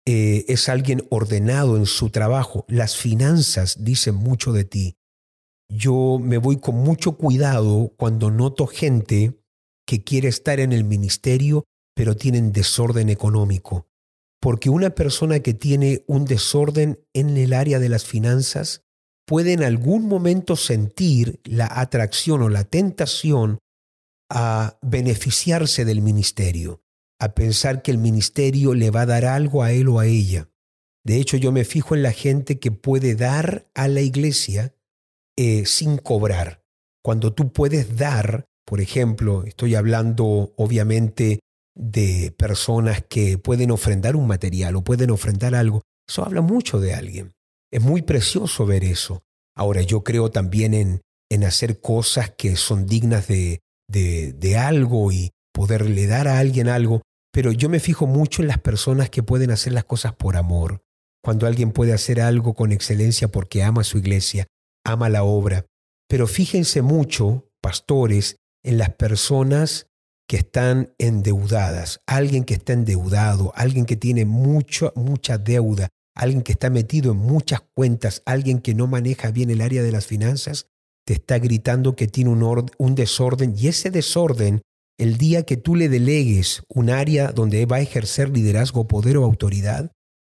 [0.04, 2.64] Eh, es alguien ordenado en su trabajo.
[2.68, 4.96] Las finanzas dicen mucho de ti.
[5.68, 9.38] Yo me voy con mucho cuidado cuando noto gente
[9.86, 13.86] que quiere estar en el ministerio, pero tienen desorden económico.
[14.40, 18.82] Porque una persona que tiene un desorden en el área de las finanzas
[19.26, 23.58] puede en algún momento sentir la atracción o la tentación
[24.30, 26.82] a beneficiarse del ministerio,
[27.20, 30.48] a pensar que el ministerio le va a dar algo a él o a ella.
[31.04, 34.74] De hecho, yo me fijo en la gente que puede dar a la iglesia
[35.36, 36.62] eh, sin cobrar.
[37.02, 41.40] Cuando tú puedes dar, por ejemplo, estoy hablando obviamente
[41.74, 46.94] de personas que pueden ofrendar un material o pueden ofrendar algo, eso habla mucho de
[46.94, 47.32] alguien.
[47.72, 49.24] Es muy precioso ver eso.
[49.56, 55.30] Ahora, yo creo también en, en hacer cosas que son dignas de, de, algo y
[55.52, 59.50] poderle dar a alguien algo, pero yo me fijo mucho en las personas que pueden
[59.50, 60.82] hacer las cosas por amor.
[61.24, 64.46] Cuando alguien puede hacer algo con excelencia porque ama su iglesia,
[64.84, 65.64] ama la obra.
[66.08, 69.86] Pero fíjense mucho, pastores, en las personas
[70.28, 72.00] que están endeudadas.
[72.06, 77.18] Alguien que está endeudado, alguien que tiene mucho, mucha deuda, alguien que está metido en
[77.18, 80.66] muchas cuentas, alguien que no maneja bien el área de las finanzas,
[81.06, 84.62] te está gritando que tiene un, desorden y ese desorden,
[84.98, 89.24] el día que tú le delegues un área donde va a ejercer liderazgo, poder o
[89.24, 89.90] autoridad,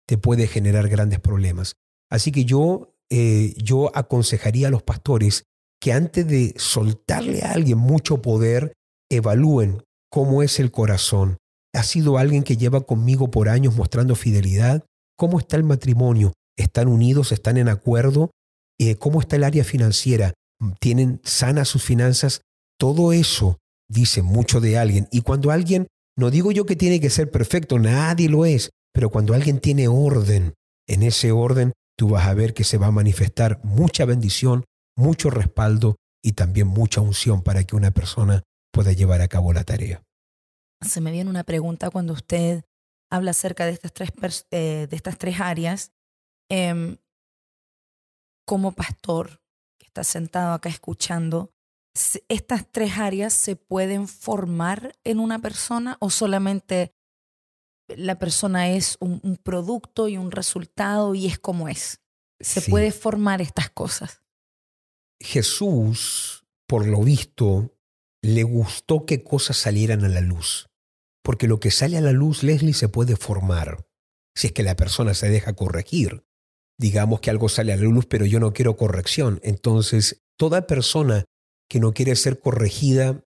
[0.06, 1.74] te puede generar grandes problemas.
[2.10, 5.44] Así que yo, eh, yo aconsejaría a los pastores
[5.80, 8.72] que antes de soltarle a alguien mucho poder,
[9.10, 11.38] evalúen cómo es el corazón.
[11.74, 14.84] ¿Ha sido alguien que lleva conmigo por años mostrando fidelidad?
[15.18, 16.32] ¿Cómo está el matrimonio?
[16.56, 17.32] ¿Están unidos?
[17.32, 18.30] ¿Están en acuerdo?
[18.78, 20.32] Eh, ¿Cómo está el área financiera?
[20.80, 22.42] tienen sanas sus finanzas,
[22.78, 25.08] todo eso dice mucho de alguien.
[25.10, 29.10] Y cuando alguien, no digo yo que tiene que ser perfecto, nadie lo es, pero
[29.10, 30.54] cuando alguien tiene orden,
[30.86, 34.64] en ese orden tú vas a ver que se va a manifestar mucha bendición,
[34.96, 39.64] mucho respaldo y también mucha unción para que una persona pueda llevar a cabo la
[39.64, 40.02] tarea.
[40.84, 42.62] Se me viene una pregunta cuando usted
[43.10, 45.92] habla acerca de estas tres, eh, de estas tres áreas.
[46.50, 46.96] Em,
[48.46, 49.42] como pastor,
[49.78, 51.52] está sentado acá escuchando,
[52.28, 56.94] ¿estas tres áreas se pueden formar en una persona o solamente
[57.88, 62.00] la persona es un, producto y un resultado y es como es?
[62.40, 64.22] ¿Se puede formar estas cosas?
[65.20, 67.76] Jesús, por lo visto,
[68.22, 70.67] le gustó que cosas salieran a la luz.
[71.28, 73.86] Porque lo que sale a la luz, Leslie, se puede formar
[74.34, 76.24] si es que la persona se deja corregir
[76.78, 79.40] digamos que algo sale a la luz, pero yo no quiero corrección.
[79.42, 81.24] Entonces, toda persona
[81.68, 83.24] que no quiere ser corregida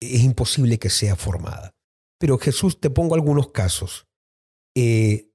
[0.00, 1.74] es imposible que sea formada.
[2.18, 4.06] Pero Jesús, te pongo algunos casos.
[4.76, 5.30] Eh,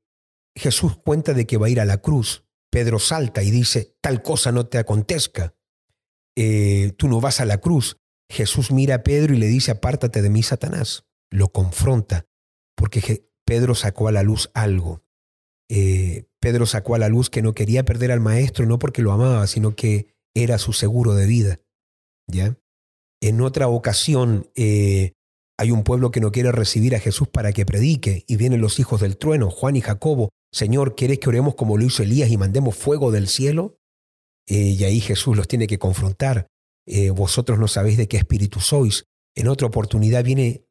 [0.55, 2.45] Jesús cuenta de que va a ir a la cruz.
[2.69, 5.55] Pedro salta y dice, tal cosa no te acontezca.
[6.35, 7.97] Eh, tú no vas a la cruz.
[8.29, 11.05] Jesús mira a Pedro y le dice, apártate de mí, Satanás.
[11.33, 12.27] Lo confronta,
[12.75, 15.03] porque Pedro sacó a la luz algo.
[15.67, 19.11] Eh, Pedro sacó a la luz que no quería perder al maestro no porque lo
[19.11, 21.59] amaba, sino que era su seguro de vida.
[22.27, 22.59] ¿ya?
[23.19, 25.13] En otra ocasión eh,
[25.57, 28.79] hay un pueblo que no quiere recibir a Jesús para que predique y vienen los
[28.79, 30.29] hijos del trueno, Juan y Jacobo.
[30.51, 33.79] Señor, ¿quieres que oremos como lo hizo Elías y mandemos fuego del cielo?
[34.47, 36.45] Eh, y ahí Jesús los tiene que confrontar.
[37.15, 39.05] vosotros no sabéis de qué espíritu sois.
[39.35, 40.65] En otra oportunidad viene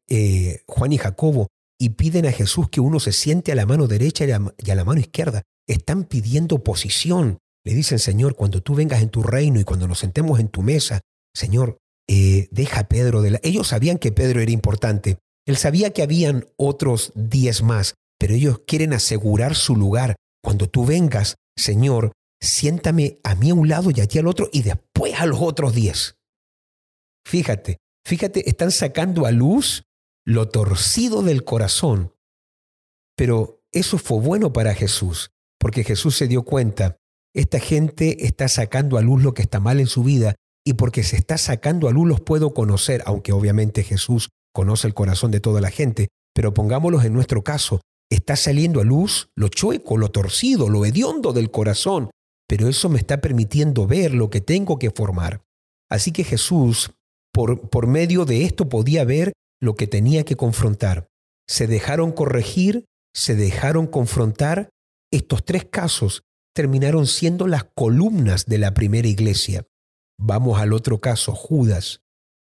[0.66, 1.48] Juan y Jacobo
[1.78, 4.84] y piden a Jesús que uno se siente a la mano derecha y a la
[4.84, 5.42] mano izquierda.
[5.66, 7.38] Están pidiendo posición.
[7.64, 10.62] Le dicen, Señor, cuando tú vengas en tu reino y cuando nos sentemos en tu
[10.62, 11.00] mesa,
[11.34, 13.40] Señor, eh, deja a Pedro de la...
[13.42, 15.18] Ellos sabían que Pedro era importante.
[15.46, 20.14] Él sabía que habían otros diez más, pero ellos quieren asegurar su lugar.
[20.42, 24.48] Cuando tú vengas, Señor, siéntame a mí a un lado y a ti al otro
[24.52, 26.14] y después a los otros diez.
[27.24, 29.84] Fíjate, fíjate, están sacando a luz
[30.24, 32.14] lo torcido del corazón.
[33.16, 36.96] Pero eso fue bueno para Jesús, porque Jesús se dio cuenta,
[37.34, 40.34] esta gente está sacando a luz lo que está mal en su vida
[40.64, 44.94] y porque se está sacando a luz los puedo conocer, aunque obviamente Jesús conoce el
[44.94, 47.80] corazón de toda la gente, pero pongámoslos en nuestro caso,
[48.10, 52.10] está saliendo a luz lo chueco, lo torcido, lo hediondo del corazón,
[52.46, 55.42] pero eso me está permitiendo ver lo que tengo que formar.
[55.90, 56.90] Así que Jesús,
[57.32, 61.06] por, por medio de esto, podía ver lo que tenía que confrontar.
[61.48, 64.70] Se dejaron corregir, se dejaron confrontar.
[65.10, 66.22] Estos tres casos
[66.54, 69.66] terminaron siendo las columnas de la primera iglesia.
[70.18, 72.02] Vamos al otro caso, Judas.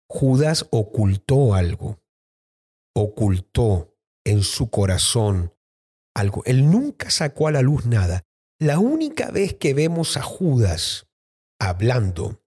[0.09, 1.99] Judas ocultó algo,
[2.95, 5.53] ocultó en su corazón
[6.15, 6.43] algo.
[6.47, 8.23] Él nunca sacó a la luz nada.
[8.59, 11.07] La única vez que vemos a Judas
[11.61, 12.43] hablando,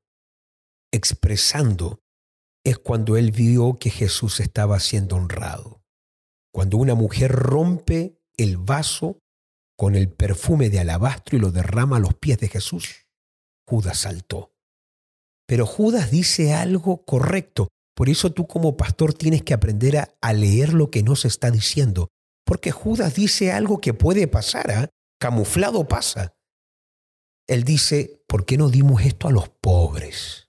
[0.92, 2.02] expresando,
[2.70, 5.84] es cuando él vio que Jesús estaba siendo honrado.
[6.54, 9.20] Cuando una mujer rompe el vaso
[9.78, 13.08] con el perfume de alabastro y lo derrama a los pies de Jesús,
[13.68, 14.54] Judas saltó.
[15.48, 17.70] Pero Judas dice algo correcto.
[17.96, 21.52] Por eso tú como pastor tienes que aprender a, leer lo que no se está
[21.52, 22.10] diciendo.
[22.46, 24.90] Porque Judas dice algo que puede pasar, ¿ah?
[25.20, 26.34] camuflado pasa.
[27.48, 30.49] Él dice, ¿por qué no dimos esto a los pobres?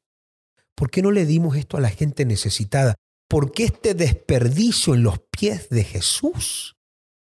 [0.80, 2.94] ¿Por qué no le dimos esto a la gente necesitada?
[3.28, 6.74] ¿Por qué este desperdicio en los pies de Jesús?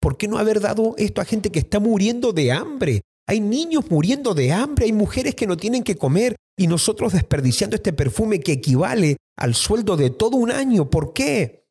[0.03, 3.01] ¿Por qué no haber dado esto a gente que está muriendo de hambre?
[3.27, 7.75] Hay niños muriendo de hambre, hay mujeres que no tienen que comer y nosotros desperdiciando
[7.75, 10.91] este perfume que equivale al sueldo de todo un año.
[10.91, 11.65] ¿Por qué?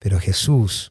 [0.00, 0.90] Pero Jesús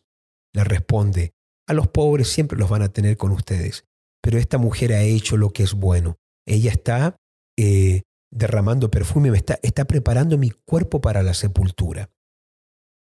[0.53, 1.33] le responde,
[1.67, 3.83] a los pobres siempre los van a tener con ustedes,
[4.21, 6.15] pero esta mujer ha hecho lo que es bueno.
[6.47, 7.17] Ella está
[7.57, 8.03] eh,
[8.35, 12.11] derramando perfume, me está, preparando mi cuerpo para la sepultura.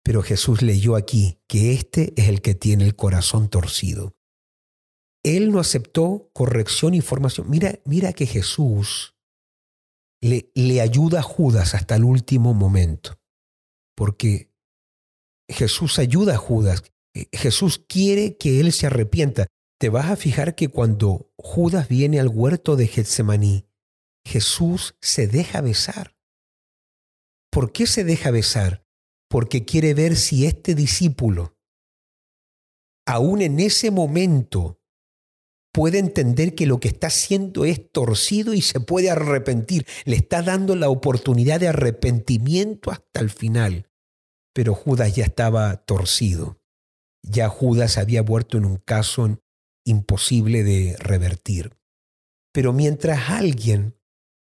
[0.04, 4.14] Pero Jesús leyó aquí que este es el que tiene el corazón torcido.
[5.24, 7.50] Él no aceptó corrección y formación.
[7.50, 9.16] Mira, mira que Jesús
[10.20, 13.18] le, le ayuda a Judas hasta el último momento.
[13.96, 14.52] Porque
[15.48, 16.84] Jesús ayuda a Judas.
[17.14, 19.48] Eh, Jesús quiere que él se arrepienta.
[19.80, 23.71] Te vas a fijar que cuando Judas viene al huerto de Getsemaní,
[24.26, 26.16] Jesús se deja besar.
[27.52, 28.86] ¿Por qué se deja besar?
[29.30, 31.58] Porque quiere ver si este discípulo,
[33.06, 34.82] aún en ese momento,
[35.74, 39.86] puede entender que lo que está haciendo es torcido y se puede arrepentir.
[40.06, 43.90] Le está dando la oportunidad de arrepentimiento hasta el final.
[44.54, 46.62] Pero Judas ya estaba torcido.
[47.24, 49.40] Ya Judas había vuelto en un caso
[49.86, 51.78] imposible de revertir.
[52.52, 53.96] Pero mientras alguien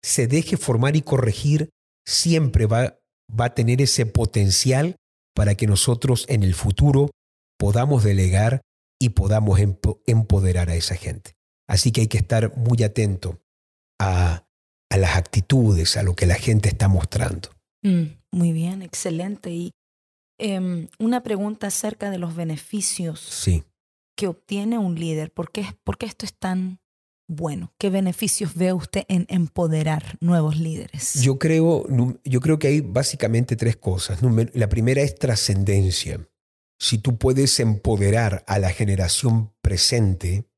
[0.03, 1.69] se deje formar y corregir,
[2.05, 4.95] siempre va, va a tener ese potencial
[5.35, 7.11] para que nosotros en el futuro
[7.57, 8.61] podamos delegar
[8.99, 9.59] y podamos
[10.05, 11.33] empoderar a esa gente.
[11.67, 13.39] Así que hay que estar muy atento
[13.99, 14.45] a,
[14.89, 17.49] las actitudes, a lo que la gente está mostrando.
[17.83, 19.51] Mm, muy bien, excelente.
[19.51, 19.71] Y
[20.39, 23.63] em, una pregunta acerca de los beneficios sí.
[24.17, 25.31] que obtiene un líder.
[25.31, 26.79] ¿Por qué, ¿Por qué esto es tan
[27.29, 27.71] bueno?
[27.77, 31.21] ¿Qué beneficios ve usted en empoderar nuevos líderes?
[31.21, 31.85] Yo creo,
[32.25, 34.19] yo creo que hay básicamente tres cosas.
[34.53, 36.27] La primera es trascendencia
[36.79, 40.49] si tú puedes empoderar a la generación presente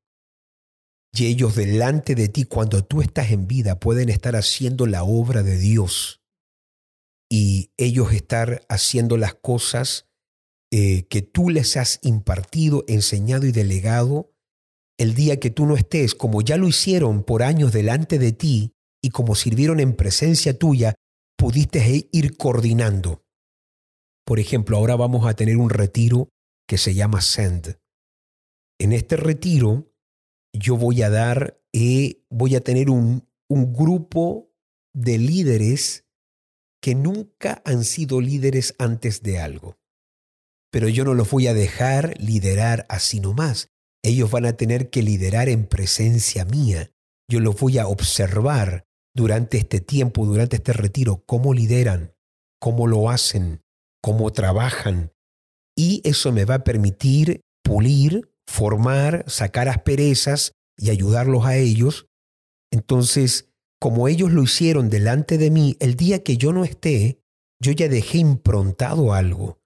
[1.14, 5.42] y ellos delante de ti, cuando tú estás en vida, pueden estar haciendo la obra
[5.42, 6.22] de Dios
[7.28, 10.08] y ellos estar haciendo las cosas
[10.70, 14.31] eh, que tú les has impartido, enseñado y delegado,
[14.98, 18.72] el día que tú no estés, como ya lo hicieron por años delante de ti
[19.02, 20.94] y como sirvieron en presencia tuya,
[21.36, 23.22] pudiste ir coordinando
[24.24, 26.28] por ejemplo, ahora vamos a tener un retiro
[26.68, 27.78] que se llama Send.
[28.78, 29.92] En este retiro
[30.54, 34.52] yo voy a dar, eh, voy a tener un, un grupo
[34.94, 36.06] de líderes
[36.80, 39.78] que nunca han sido líderes antes de algo.
[40.70, 43.71] Pero yo no los voy a dejar liderar así nomás.
[44.04, 46.90] Ellos van a tener que liderar en presencia mía.
[47.28, 48.84] Yo los voy a observar
[49.14, 52.14] durante este tiempo, durante este retiro, cómo lideran,
[52.60, 53.62] cómo lo hacen,
[54.02, 55.12] cómo trabajan.
[55.76, 62.06] Y eso me va a permitir pulir, formar, sacar asperezas y ayudarlos a ellos.
[62.72, 63.50] Entonces,
[63.80, 67.22] como ellos lo hicieron delante de mí, el día que yo no esté,
[67.60, 69.61] yo ya dejé improntado algo.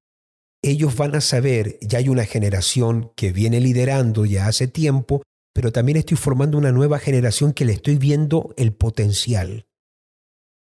[0.63, 5.23] Ellos van a saber, ya hay una generación que viene liderando ya hace tiempo,
[5.55, 9.67] pero también estoy formando una nueva generación que le estoy viendo el potencial.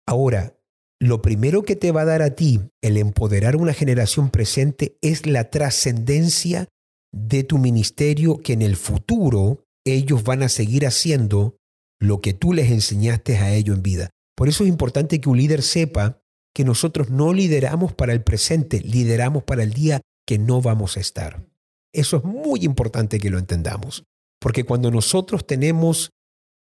[0.07, 0.57] Ahora,
[0.99, 5.27] lo primero que te va a dar a ti el empoderar una generación presente es
[5.27, 6.67] la trascendencia
[7.13, 11.57] de tu ministerio que en el futuro ellos van a seguir haciendo
[11.99, 14.09] lo que tú les enseñaste a ellos en vida.
[14.35, 16.21] Por eso es importante que un líder sepa
[16.57, 20.99] que nosotros no lideramos para el presente, lideramos para el día que no vamos a
[20.99, 21.45] estar.
[21.93, 24.05] Eso es muy importante que lo entendamos,
[24.41, 26.09] porque cuando nosotros tenemos,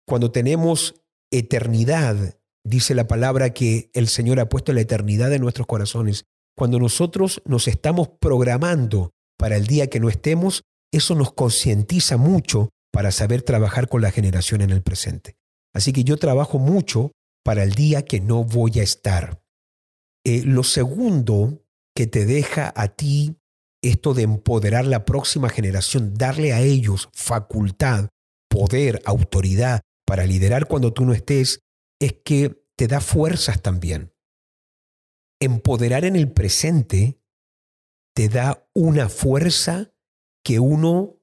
[0.07, 0.97] cuando tenemos
[1.33, 6.79] eternidad, dice la palabra que el Señor ha puesto la eternidad en nuestros corazones, cuando
[6.79, 13.13] nosotros nos estamos programando para el día que no estemos, eso nos concientiza mucho para
[13.13, 15.37] saber trabajar con la generación en el presente.
[15.73, 19.41] Así que yo trabajo mucho para el día que no voy a estar.
[20.29, 21.65] Eh, lo segundo
[21.95, 23.37] que te deja a ti
[23.81, 28.09] esto de empoderar la próxima generación, darle a ellos facultad,
[28.51, 31.61] poder, autoridad para liderar cuando tú no estés,
[32.01, 34.13] es que te da fuerzas también.
[35.41, 37.21] Empoderar en el presente
[38.13, 39.95] te da una fuerza
[40.45, 41.23] que uno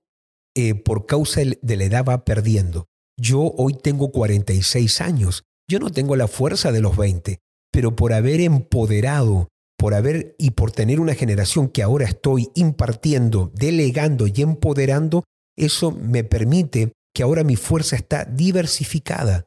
[0.56, 2.88] eh, por causa de la edad va perdiendo.
[3.20, 7.43] Yo hoy tengo 46 años, yo no tengo la fuerza de los 20,
[7.74, 13.52] pero por haber empoderado, por haber y por tener una generación que ahora estoy impartiendo,
[13.56, 15.24] delegando y empoderando,
[15.58, 19.46] eso me permite que ahora mi fuerza está diversificada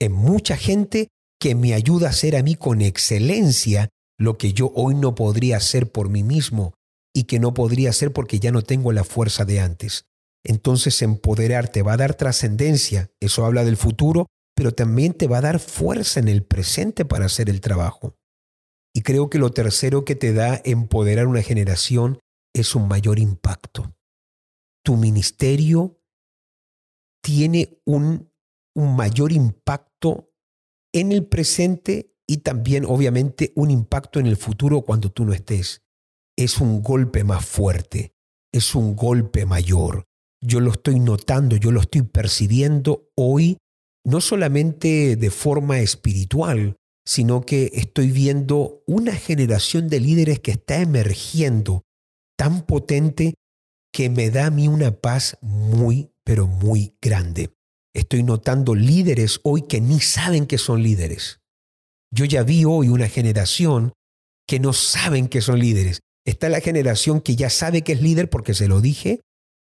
[0.00, 1.08] en mucha gente
[1.40, 3.88] que me ayuda a hacer a mí con excelencia
[4.18, 6.74] lo que yo hoy no podría hacer por mí mismo
[7.14, 10.04] y que no podría hacer porque ya no tengo la fuerza de antes.
[10.44, 14.26] Entonces empoderar te va a dar trascendencia, eso habla del futuro,
[14.56, 18.16] pero también te va a dar fuerza en el presente para hacer el trabajo.
[18.94, 22.18] Y creo que lo tercero que te da empoderar una generación
[22.54, 23.94] es un mayor impacto.
[24.82, 26.00] Tu ministerio
[27.22, 28.32] tiene un,
[28.74, 30.32] un mayor impacto
[30.94, 35.82] en el presente y también obviamente un impacto en el futuro cuando tú no estés.
[36.34, 38.14] Es un golpe más fuerte,
[38.52, 40.06] es un golpe mayor,
[40.42, 43.58] yo lo estoy notando, yo lo estoy percibiendo hoy,
[44.06, 50.80] no solamente de forma espiritual, sino que estoy viendo una generación de líderes que está
[50.80, 51.82] emergiendo
[52.38, 53.34] tan potente
[53.92, 57.50] que me da a mí una paz muy, pero muy grande.
[57.94, 61.40] Estoy notando líderes hoy que ni saben que son líderes.
[62.12, 63.92] Yo ya vi hoy una generación
[64.46, 66.00] que no saben que son líderes.
[66.24, 69.20] Está la generación que ya sabe que es líder porque se lo dije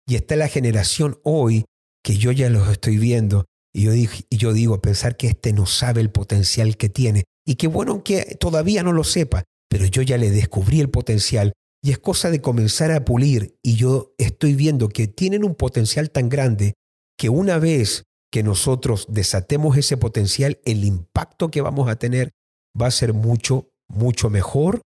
[0.07, 1.65] y está la generación hoy
[2.03, 3.47] que yo ya los estoy viendo
[3.79, 7.25] y yo, digo, y yo digo, pensar que este no sabe el potencial que tiene.
[7.47, 11.53] Y qué bueno que todavía no lo sepa, pero yo ya le descubrí el potencial
[11.81, 16.11] y es cosa de comenzar a pulir y yo estoy viendo que tienen un potencial
[16.11, 16.75] tan grande
[17.17, 18.03] que una vez
[18.33, 22.33] que nosotros desatemos ese potencial, el impacto que vamos a tener
[22.81, 24.83] va a ser mucho, mucho mejor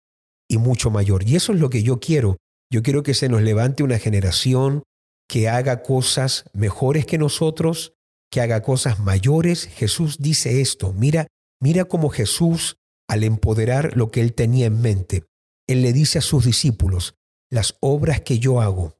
[0.49, 1.28] y mucho mayor.
[1.28, 2.37] Y eso es lo que yo quiero.
[2.72, 4.84] Yo quiero que se nos levante una generación
[5.28, 7.95] que haga cosas mejores que nosotros,
[8.37, 9.64] que haga cosas mayores.
[9.64, 11.26] Jesús dice esto, mira,
[11.59, 12.76] mira cómo Jesús,
[13.09, 15.24] al empoderar lo que él tenía en mente,
[15.66, 17.14] él le dice a sus discípulos,
[17.51, 18.99] las obras que yo hago,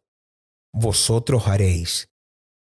[0.73, 2.09] vosotros haréis,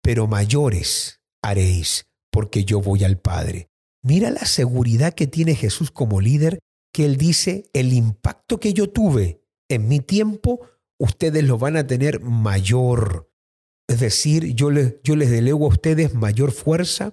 [0.00, 3.68] pero mayores haréis, porque yo voy al Padre.
[4.04, 6.60] Mira la seguridad que tiene Jesús como líder,
[6.92, 10.60] que él dice, el impacto que yo tuve en mi tiempo,
[11.00, 13.28] ustedes lo van a tener mayor.
[13.90, 17.12] Es decir, yo les, yo les delego a ustedes mayor fuerza,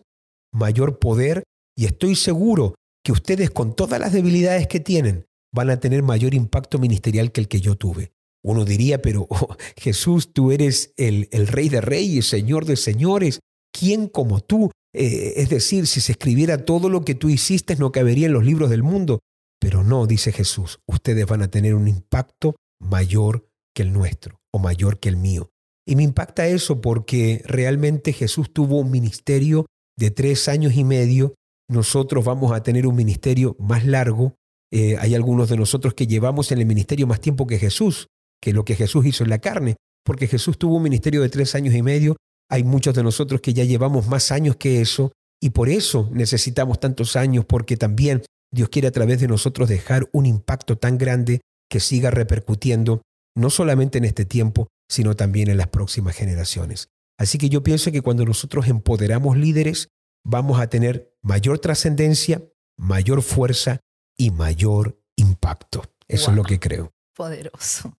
[0.54, 1.42] mayor poder
[1.76, 6.36] y estoy seguro que ustedes con todas las debilidades que tienen van a tener mayor
[6.36, 8.12] impacto ministerial que el que yo tuve.
[8.46, 13.40] Uno diría, pero oh, Jesús, tú eres el, el, rey de reyes, señor de señores,
[13.72, 14.70] ¿quién como tú?
[14.94, 18.46] Eh, es decir, si se escribiera todo lo que tú hiciste no cabería en los
[18.46, 19.18] libros del mundo.
[19.60, 24.60] Pero no, dice Jesús, ustedes van a tener un impacto mayor que el nuestro o
[24.60, 25.50] mayor que el mío.
[25.88, 29.66] Y me impacta eso porque realmente Jesús tuvo un ministerio
[29.98, 31.36] de tres años y medio.
[31.70, 34.36] Nosotros vamos a tener un ministerio más largo.
[34.70, 38.08] Eh, hay algunos de nosotros que llevamos en el ministerio más tiempo que Jesús,
[38.42, 41.56] que lo que Jesús hizo en la carne, porque Jesús tuvo un ministerio de tres
[41.56, 42.18] años y medio.
[42.50, 46.82] Hay muchos de nosotros que ya llevamos más años que eso y por eso necesitamos
[46.82, 48.24] tantos años, porque también
[48.54, 53.04] Dios quiere a través de nosotros dejar un impacto tan grande que siga repercutiendo
[53.38, 56.90] no solamente en este tiempo, sino también en las próximas generaciones.
[57.20, 59.90] Así que yo pienso que cuando nosotros empoderamos líderes,
[60.24, 62.44] vamos a tener mayor trascendencia,
[62.78, 63.80] mayor fuerza
[64.18, 65.84] y mayor impacto.
[66.08, 66.94] Eso es lo que creo.
[67.16, 67.98] Poderoso.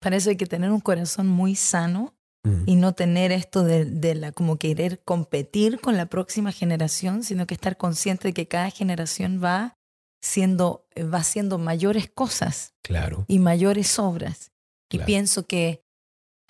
[0.00, 2.14] Parece que tener un corazón muy sano
[2.44, 2.62] mm.
[2.66, 7.46] y no tener esto de, de, la como querer competir con la próxima generación, sino
[7.46, 9.76] que estar consciente de que cada generación va
[10.22, 13.24] siendo, va haciendo mayores cosas Claro.
[13.28, 14.52] y mayores obras.
[14.92, 15.82] Y pienso que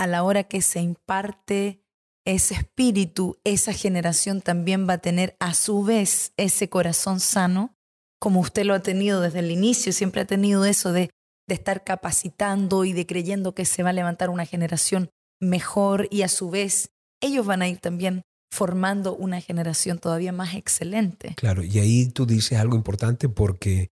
[0.00, 1.82] a la hora que se imparte
[2.24, 7.76] ese espíritu, esa generación también va a tener a su vez ese corazón sano,
[8.18, 11.10] como usted lo ha tenido desde el inicio, siempre ha tenido eso de,
[11.46, 16.22] de estar capacitando y de creyendo que se va a levantar una generación mejor y
[16.22, 21.34] a su vez ellos van a ir también formando una generación todavía más excelente.
[21.36, 23.90] Claro, y ahí tú dices algo importante porque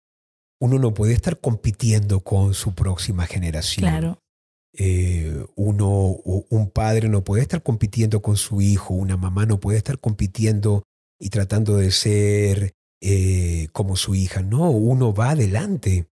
[0.59, 3.89] uno no puede estar compitiendo con su próxima generación.
[3.89, 4.19] Claro,
[4.75, 6.17] Eh, uno,
[6.49, 10.83] un padre no puede estar compitiendo con su hijo, una mamá no puede estar compitiendo
[11.19, 14.41] y tratando de ser eh, como su hija.
[14.41, 16.07] No, uno va adelante.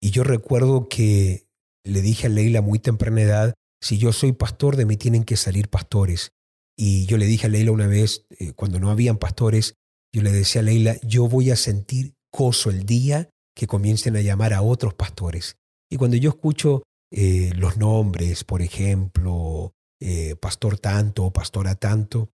[0.00, 1.46] Y yo recuerdo que
[1.84, 5.36] le dije a Leila muy temprana edad, si yo soy pastor, de mí tienen que
[5.36, 6.30] salir pastores.
[6.76, 9.74] Y yo le dije a Leila una vez, eh, cuando no habían pastores,
[10.12, 14.20] yo le decía a Leila, yo voy a sentir gozo el día que comiencen a
[14.20, 15.56] llamar a otros pastores.
[15.90, 22.30] Y cuando yo escucho eh, los nombres, por ejemplo, eh, pastor tanto o pastora tanto,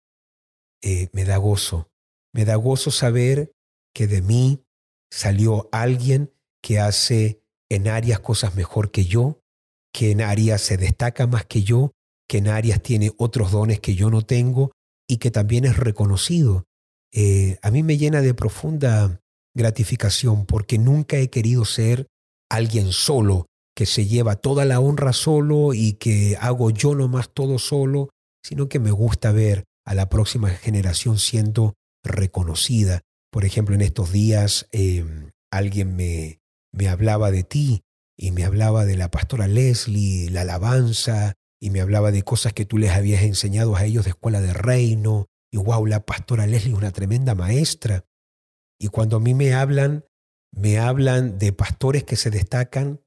[0.81, 1.89] eh, me da gozo.
[2.33, 3.51] Me da gozo saber
[3.93, 4.63] que de mí
[5.11, 9.41] salió alguien que hace en áreas cosas mejor que yo,
[9.93, 11.93] que en áreas se destaca más que yo,
[12.27, 14.71] que en áreas tiene otros dones que yo no tengo
[15.07, 16.65] y que también es reconocido.
[17.61, 19.21] A mí me llena de profunda
[19.55, 22.07] gratificación porque nunca he querido ser
[22.49, 23.47] alguien solo,
[23.77, 28.09] que se lleva toda la honra solo y que hago yo nomás todo solo,
[28.43, 33.01] sino que me gusta ver a la próxima generación siendo reconocida.
[33.31, 35.05] Por ejemplo, en estos días eh,
[35.51, 36.39] alguien me,
[36.71, 37.83] me hablaba de ti
[38.17, 42.65] y me hablaba de la pastora Leslie, la alabanza, y me hablaba de cosas que
[42.65, 45.27] tú les habías enseñado a ellos de escuela de reino.
[45.51, 48.05] Y wow, la pastora Leslie es una tremenda maestra.
[48.79, 50.03] Y cuando a mí me hablan,
[50.51, 53.01] me hablan de pastores que se destacan,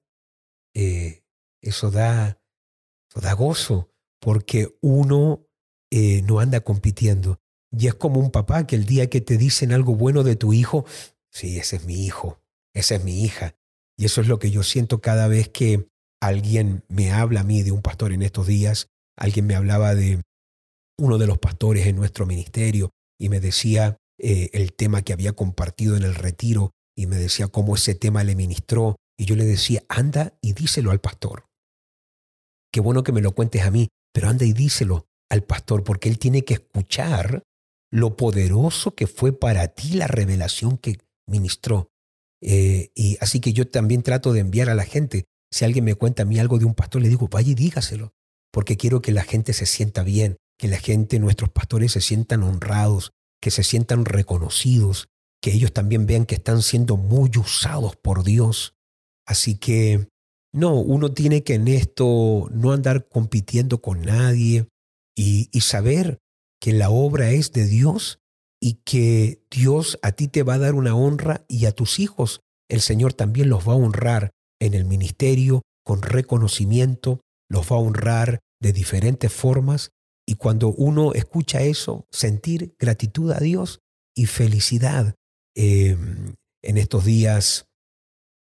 [0.75, 1.25] eh,
[1.63, 2.41] eso, da,
[3.11, 5.47] eso da gozo, porque uno
[5.91, 7.41] eh, no anda compitiendo.
[7.73, 10.53] Y es como un papá que el día que te dicen algo bueno de tu
[10.53, 10.85] hijo,
[11.31, 12.43] sí, ese es mi hijo,
[12.75, 13.57] esa es mi hija.
[13.97, 15.89] Y eso es lo que yo siento cada vez que
[16.21, 18.89] alguien me habla a mí de un pastor en estos días.
[19.17, 20.23] Alguien me hablaba de
[20.99, 25.33] uno de los pastores en nuestro ministerio y me decía eh, el tema que había
[25.33, 28.97] compartido en el retiro y me decía cómo ese tema le ministró.
[29.21, 31.45] Y yo le decía, anda y díselo al pastor.
[32.73, 36.09] Qué bueno que me lo cuentes a mí, pero anda y díselo al pastor porque
[36.09, 37.43] él tiene que escuchar
[37.93, 41.91] lo poderoso que fue para ti la revelación que ministró.
[42.41, 45.27] Eh, y así que yo también trato de enviar a la gente.
[45.53, 48.15] Si alguien me cuenta a mí algo de un pastor, le digo, vaya y dígaselo,
[48.51, 52.43] porque quiero que la gente se sienta bien, que la gente, nuestros pastores, se sientan
[52.43, 55.09] honrados, que se sientan reconocidos,
[55.43, 58.73] que ellos también vean que están siendo muy usados por Dios.
[59.31, 60.09] Así que,
[60.53, 64.67] no, uno tiene que en esto no andar compitiendo con nadie
[65.17, 66.19] y, saber
[66.61, 68.19] que la obra es de Dios
[68.61, 72.41] y que Dios a ti te va a dar una honra y a tus hijos
[72.69, 77.81] el Señor también los va a honrar en el ministerio con reconocimiento, los va a
[77.81, 79.91] honrar de diferentes formas
[80.27, 83.79] y cuando uno escucha eso, sentir gratitud a Dios
[84.17, 85.15] y felicidad.
[85.55, 85.97] Eh,
[86.63, 87.67] en estos días,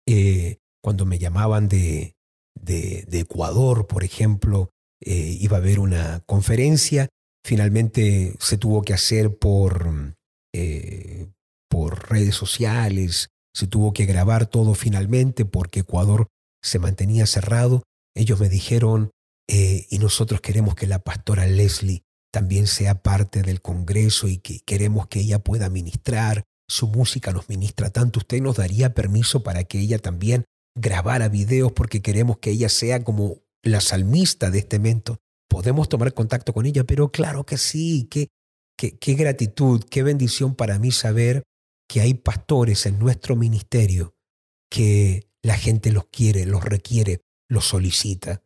[0.08, 2.14] eh, cuando me llamaban de,
[2.54, 4.70] de, Ecuador, por ejemplo,
[5.00, 7.08] eh, iba a haber una conferencia
[7.44, 10.14] finalmente se tuvo que hacer por,
[10.54, 11.28] eh,
[11.68, 16.28] por redes sociales, se tuvo que grabar todo finalmente porque Ecuador
[16.62, 17.82] se mantenía cerrado.
[18.14, 19.10] Ellos me dijeron,
[19.48, 22.02] eh, y nosotros queremos que la pastora Leslie
[22.32, 26.44] también sea parte del Congreso y que queremos que ella pueda ministrar.
[26.68, 28.20] Su música nos ministra tanto.
[28.20, 30.44] Usted nos daría permiso para que ella también
[30.74, 36.14] grabara videos porque queremos que ella sea como la salmista de este evento podemos tomar
[36.14, 38.28] contacto con ella, pero claro que sí, qué,
[38.78, 41.42] qué, qué, gratitud, qué bendición para mí saber
[41.88, 44.14] que hay pastores en nuestro ministerio
[44.70, 48.44] que la gente los quiere, los requiere, los solicita.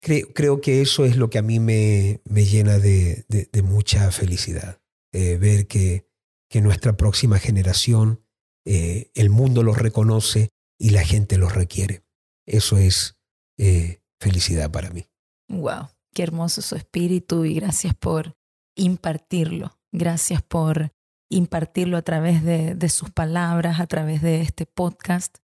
[0.00, 4.12] Creo, que eso es lo que a mí me, me llena de, de, de, mucha
[4.12, 4.80] felicidad,
[5.12, 6.06] eh, ver que,
[6.48, 8.24] que, nuestra próxima generación,
[8.64, 12.04] eh, el mundo los reconoce y la gente los requiere.
[12.46, 13.18] Eso es
[13.58, 15.06] eh, felicidad para mí.
[15.48, 18.36] Wow, qué hermoso su espíritu y gracias por
[18.76, 19.78] impartirlo.
[19.92, 20.92] Gracias por
[21.30, 25.38] impartirlo a través de, de, sus palabras, a través de este podcast.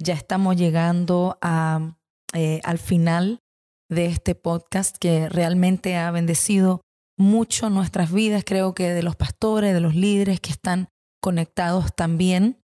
[0.00, 1.96] Ya estamos llegando a,
[2.32, 3.40] eh, al final
[3.88, 6.82] de este podcast que realmente ha bendecido
[7.16, 10.88] mucho nuestras vidas, creo que de los pastores, de los líderes que están
[11.20, 12.62] conectados también.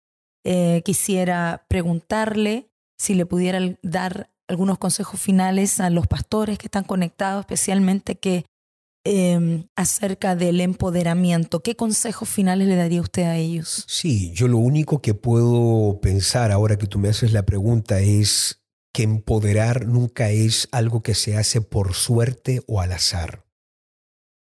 [0.50, 6.86] Eh, quisiera preguntarle si le pudiera dar algunos consejos finales a los pastores que están
[6.86, 8.46] conectados, especialmente que
[9.04, 11.60] em, acerca del empoderamiento.
[11.60, 13.84] ¿Qué consejos finales le daría usted a ellos?
[13.90, 18.64] Sí, yo lo único que puedo pensar ahora que tú me haces la pregunta es
[18.94, 23.46] que empoderar nunca es algo que se hace por suerte o al azar.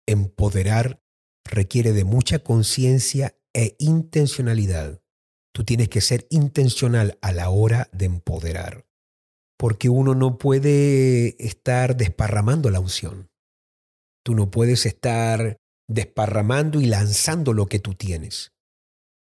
[0.07, 1.01] Empoderar
[1.47, 5.01] requiere de mucha conciencia e intencionalidad.
[5.57, 8.85] Tú tienes que ser intencional a la hora de empoderar,
[9.57, 13.31] porque uno no puede estar desparramando la unción.
[14.23, 15.57] Tú no puedes estar
[15.89, 18.53] desparramando y lanzando lo que tú tienes.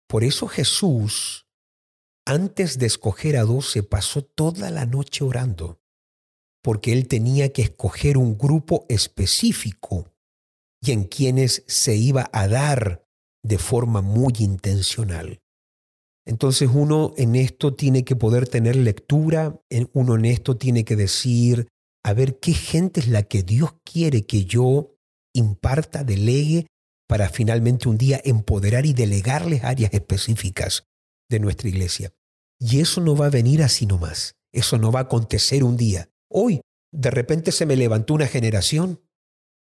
[0.09, 1.47] Por eso Jesús,
[2.26, 5.78] antes de escoger a doce, pasó toda la noche orando,
[6.64, 10.12] porque él tenía que escoger un grupo específico
[10.82, 13.07] y en quienes se iba a dar
[13.45, 15.43] de forma muy intencional.
[16.27, 19.61] Entonces uno en esto tiene que poder tener lectura,
[19.93, 21.68] uno en esto tiene que decir,
[22.05, 24.97] a ver qué gente es la que Dios quiere que yo
[25.35, 26.66] imparta, delegue,
[27.07, 30.87] para finalmente un día empoderar y delegarles áreas específicas
[31.31, 32.12] de nuestra iglesia.
[32.59, 36.09] Y eso no va a venir así nomás, eso no va a acontecer un día.
[36.31, 36.61] Hoy,
[36.93, 39.03] de repente se me levantó una generación,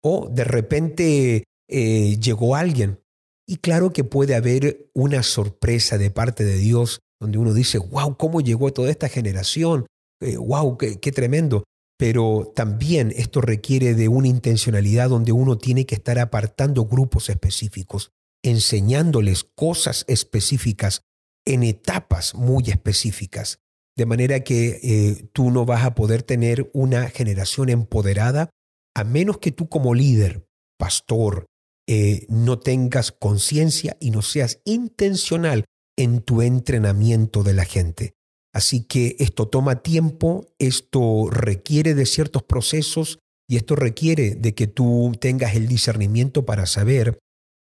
[0.02, 3.00] o de repente eh, llegó alguien
[3.46, 8.16] y claro que puede haber una sorpresa de parte de Dios donde uno dice, wow,
[8.16, 9.86] ¿cómo llegó toda esta generación?
[10.20, 11.64] wow, eh, qué, tremendo.
[11.98, 18.10] Pero también esto requiere de una intencionalidad donde uno tiene que estar apartando grupos específicos,
[18.42, 21.02] enseñándoles cosas específicas
[21.46, 23.60] en etapas muy específicas.
[23.96, 28.50] De manera que eh, tú no vas a poder tener una generación empoderada
[28.94, 30.46] a menos que tú como líder,
[30.78, 31.46] pastor,
[31.88, 35.64] eh, no tengas conciencia y no seas intencional
[35.96, 38.14] en tu entrenamiento de la gente.
[38.52, 43.18] Así que esto toma tiempo, esto requiere de ciertos procesos
[43.48, 47.18] y esto requiere de que tú tengas el discernimiento para saber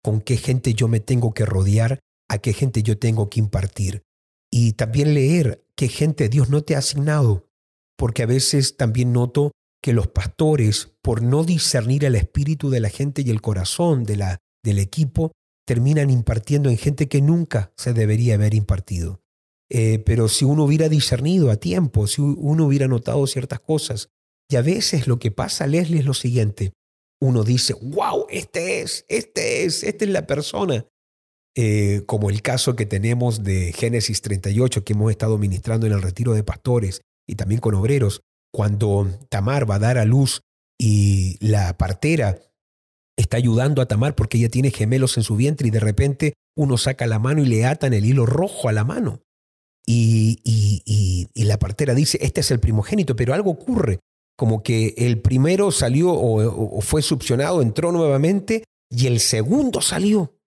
[0.03, 1.99] con qué gente yo me tengo que rodear,
[2.29, 4.03] a qué gente yo tengo que impartir.
[4.51, 7.47] Y también leer qué gente Dios no te ha asignado,
[7.97, 9.51] porque a veces también noto
[9.81, 14.17] que los pastores, por no discernir el espíritu de la gente y el corazón de
[14.17, 15.31] la, del equipo,
[15.65, 19.21] terminan impartiendo en gente que nunca se debería haber impartido.
[19.69, 24.09] Eh, pero si uno hubiera discernido a tiempo, si uno hubiera notado ciertas cosas,
[24.49, 26.73] y a veces lo que pasa, Leslie, es lo siguiente.
[27.21, 30.85] Uno dice, wow, este es, este es, esta es la persona.
[31.55, 36.01] Eh, como el caso que tenemos de Génesis 38 que hemos estado ministrando en el
[36.01, 38.21] retiro de pastores y también con obreros,
[38.51, 40.41] cuando Tamar va a dar a luz
[40.77, 42.39] y la partera
[43.15, 46.77] está ayudando a Tamar porque ella tiene gemelos en su vientre y de repente uno
[46.77, 49.21] saca la mano y le atan el hilo rojo a la mano.
[49.85, 53.99] Y, y, la partera dice, este es el primogénito, pero algo ocurre,
[54.37, 60.37] como que el primero salió o, o fue succionado, entró nuevamente y el segundo salió.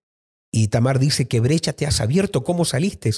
[0.51, 2.43] Y Tamar dice, ¿qué brecha te has abierto?
[2.43, 3.11] ¿Cómo saliste?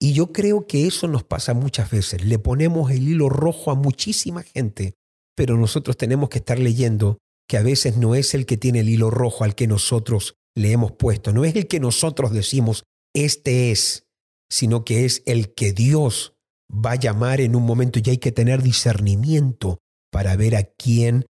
[0.00, 2.24] Y yo creo que eso nos pasa muchas veces.
[2.24, 4.94] Le ponemos el hilo rojo a muchísima gente,
[5.36, 8.88] pero nosotros tenemos que estar leyendo que a veces no es el que tiene el
[8.88, 12.84] hilo rojo al que nosotros le hemos puesto, no es el que nosotros decimos,
[13.14, 14.04] este es,
[14.50, 16.34] sino que es el que Dios
[16.70, 19.78] va a llamar en un momento y hay que tener discernimiento
[20.10, 21.26] para ver a quién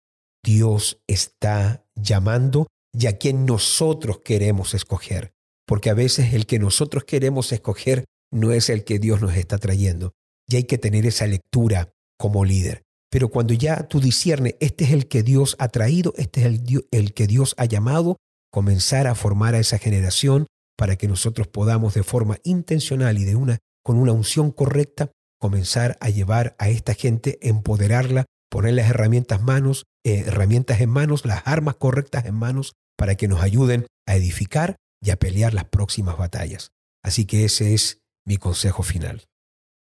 [0.43, 5.33] Dios está llamando y a quién nosotros queremos escoger.
[5.65, 9.57] Porque a veces el que nosotros queremos escoger no es el que Dios nos está
[9.57, 10.13] trayendo.
[10.47, 12.83] Y hay que tener esa lectura como líder.
[13.09, 16.45] Pero cuando ya tú disciernes, este es el que Dios ha traído, este es
[16.91, 18.17] el, que Dios ha llamado,
[18.51, 20.47] comenzar a formar a esa generación
[20.77, 25.97] para que nosotros podamos de forma intencional y de una, con una unción correcta comenzar
[26.01, 31.43] a llevar a esta gente, empoderarla, poner las herramientas, manos, eh, herramientas en manos, las
[31.45, 36.17] armas correctas en manos para que nos ayuden a edificar y a pelear las próximas
[36.17, 36.71] batallas.
[37.03, 39.23] Así que ese es mi consejo final.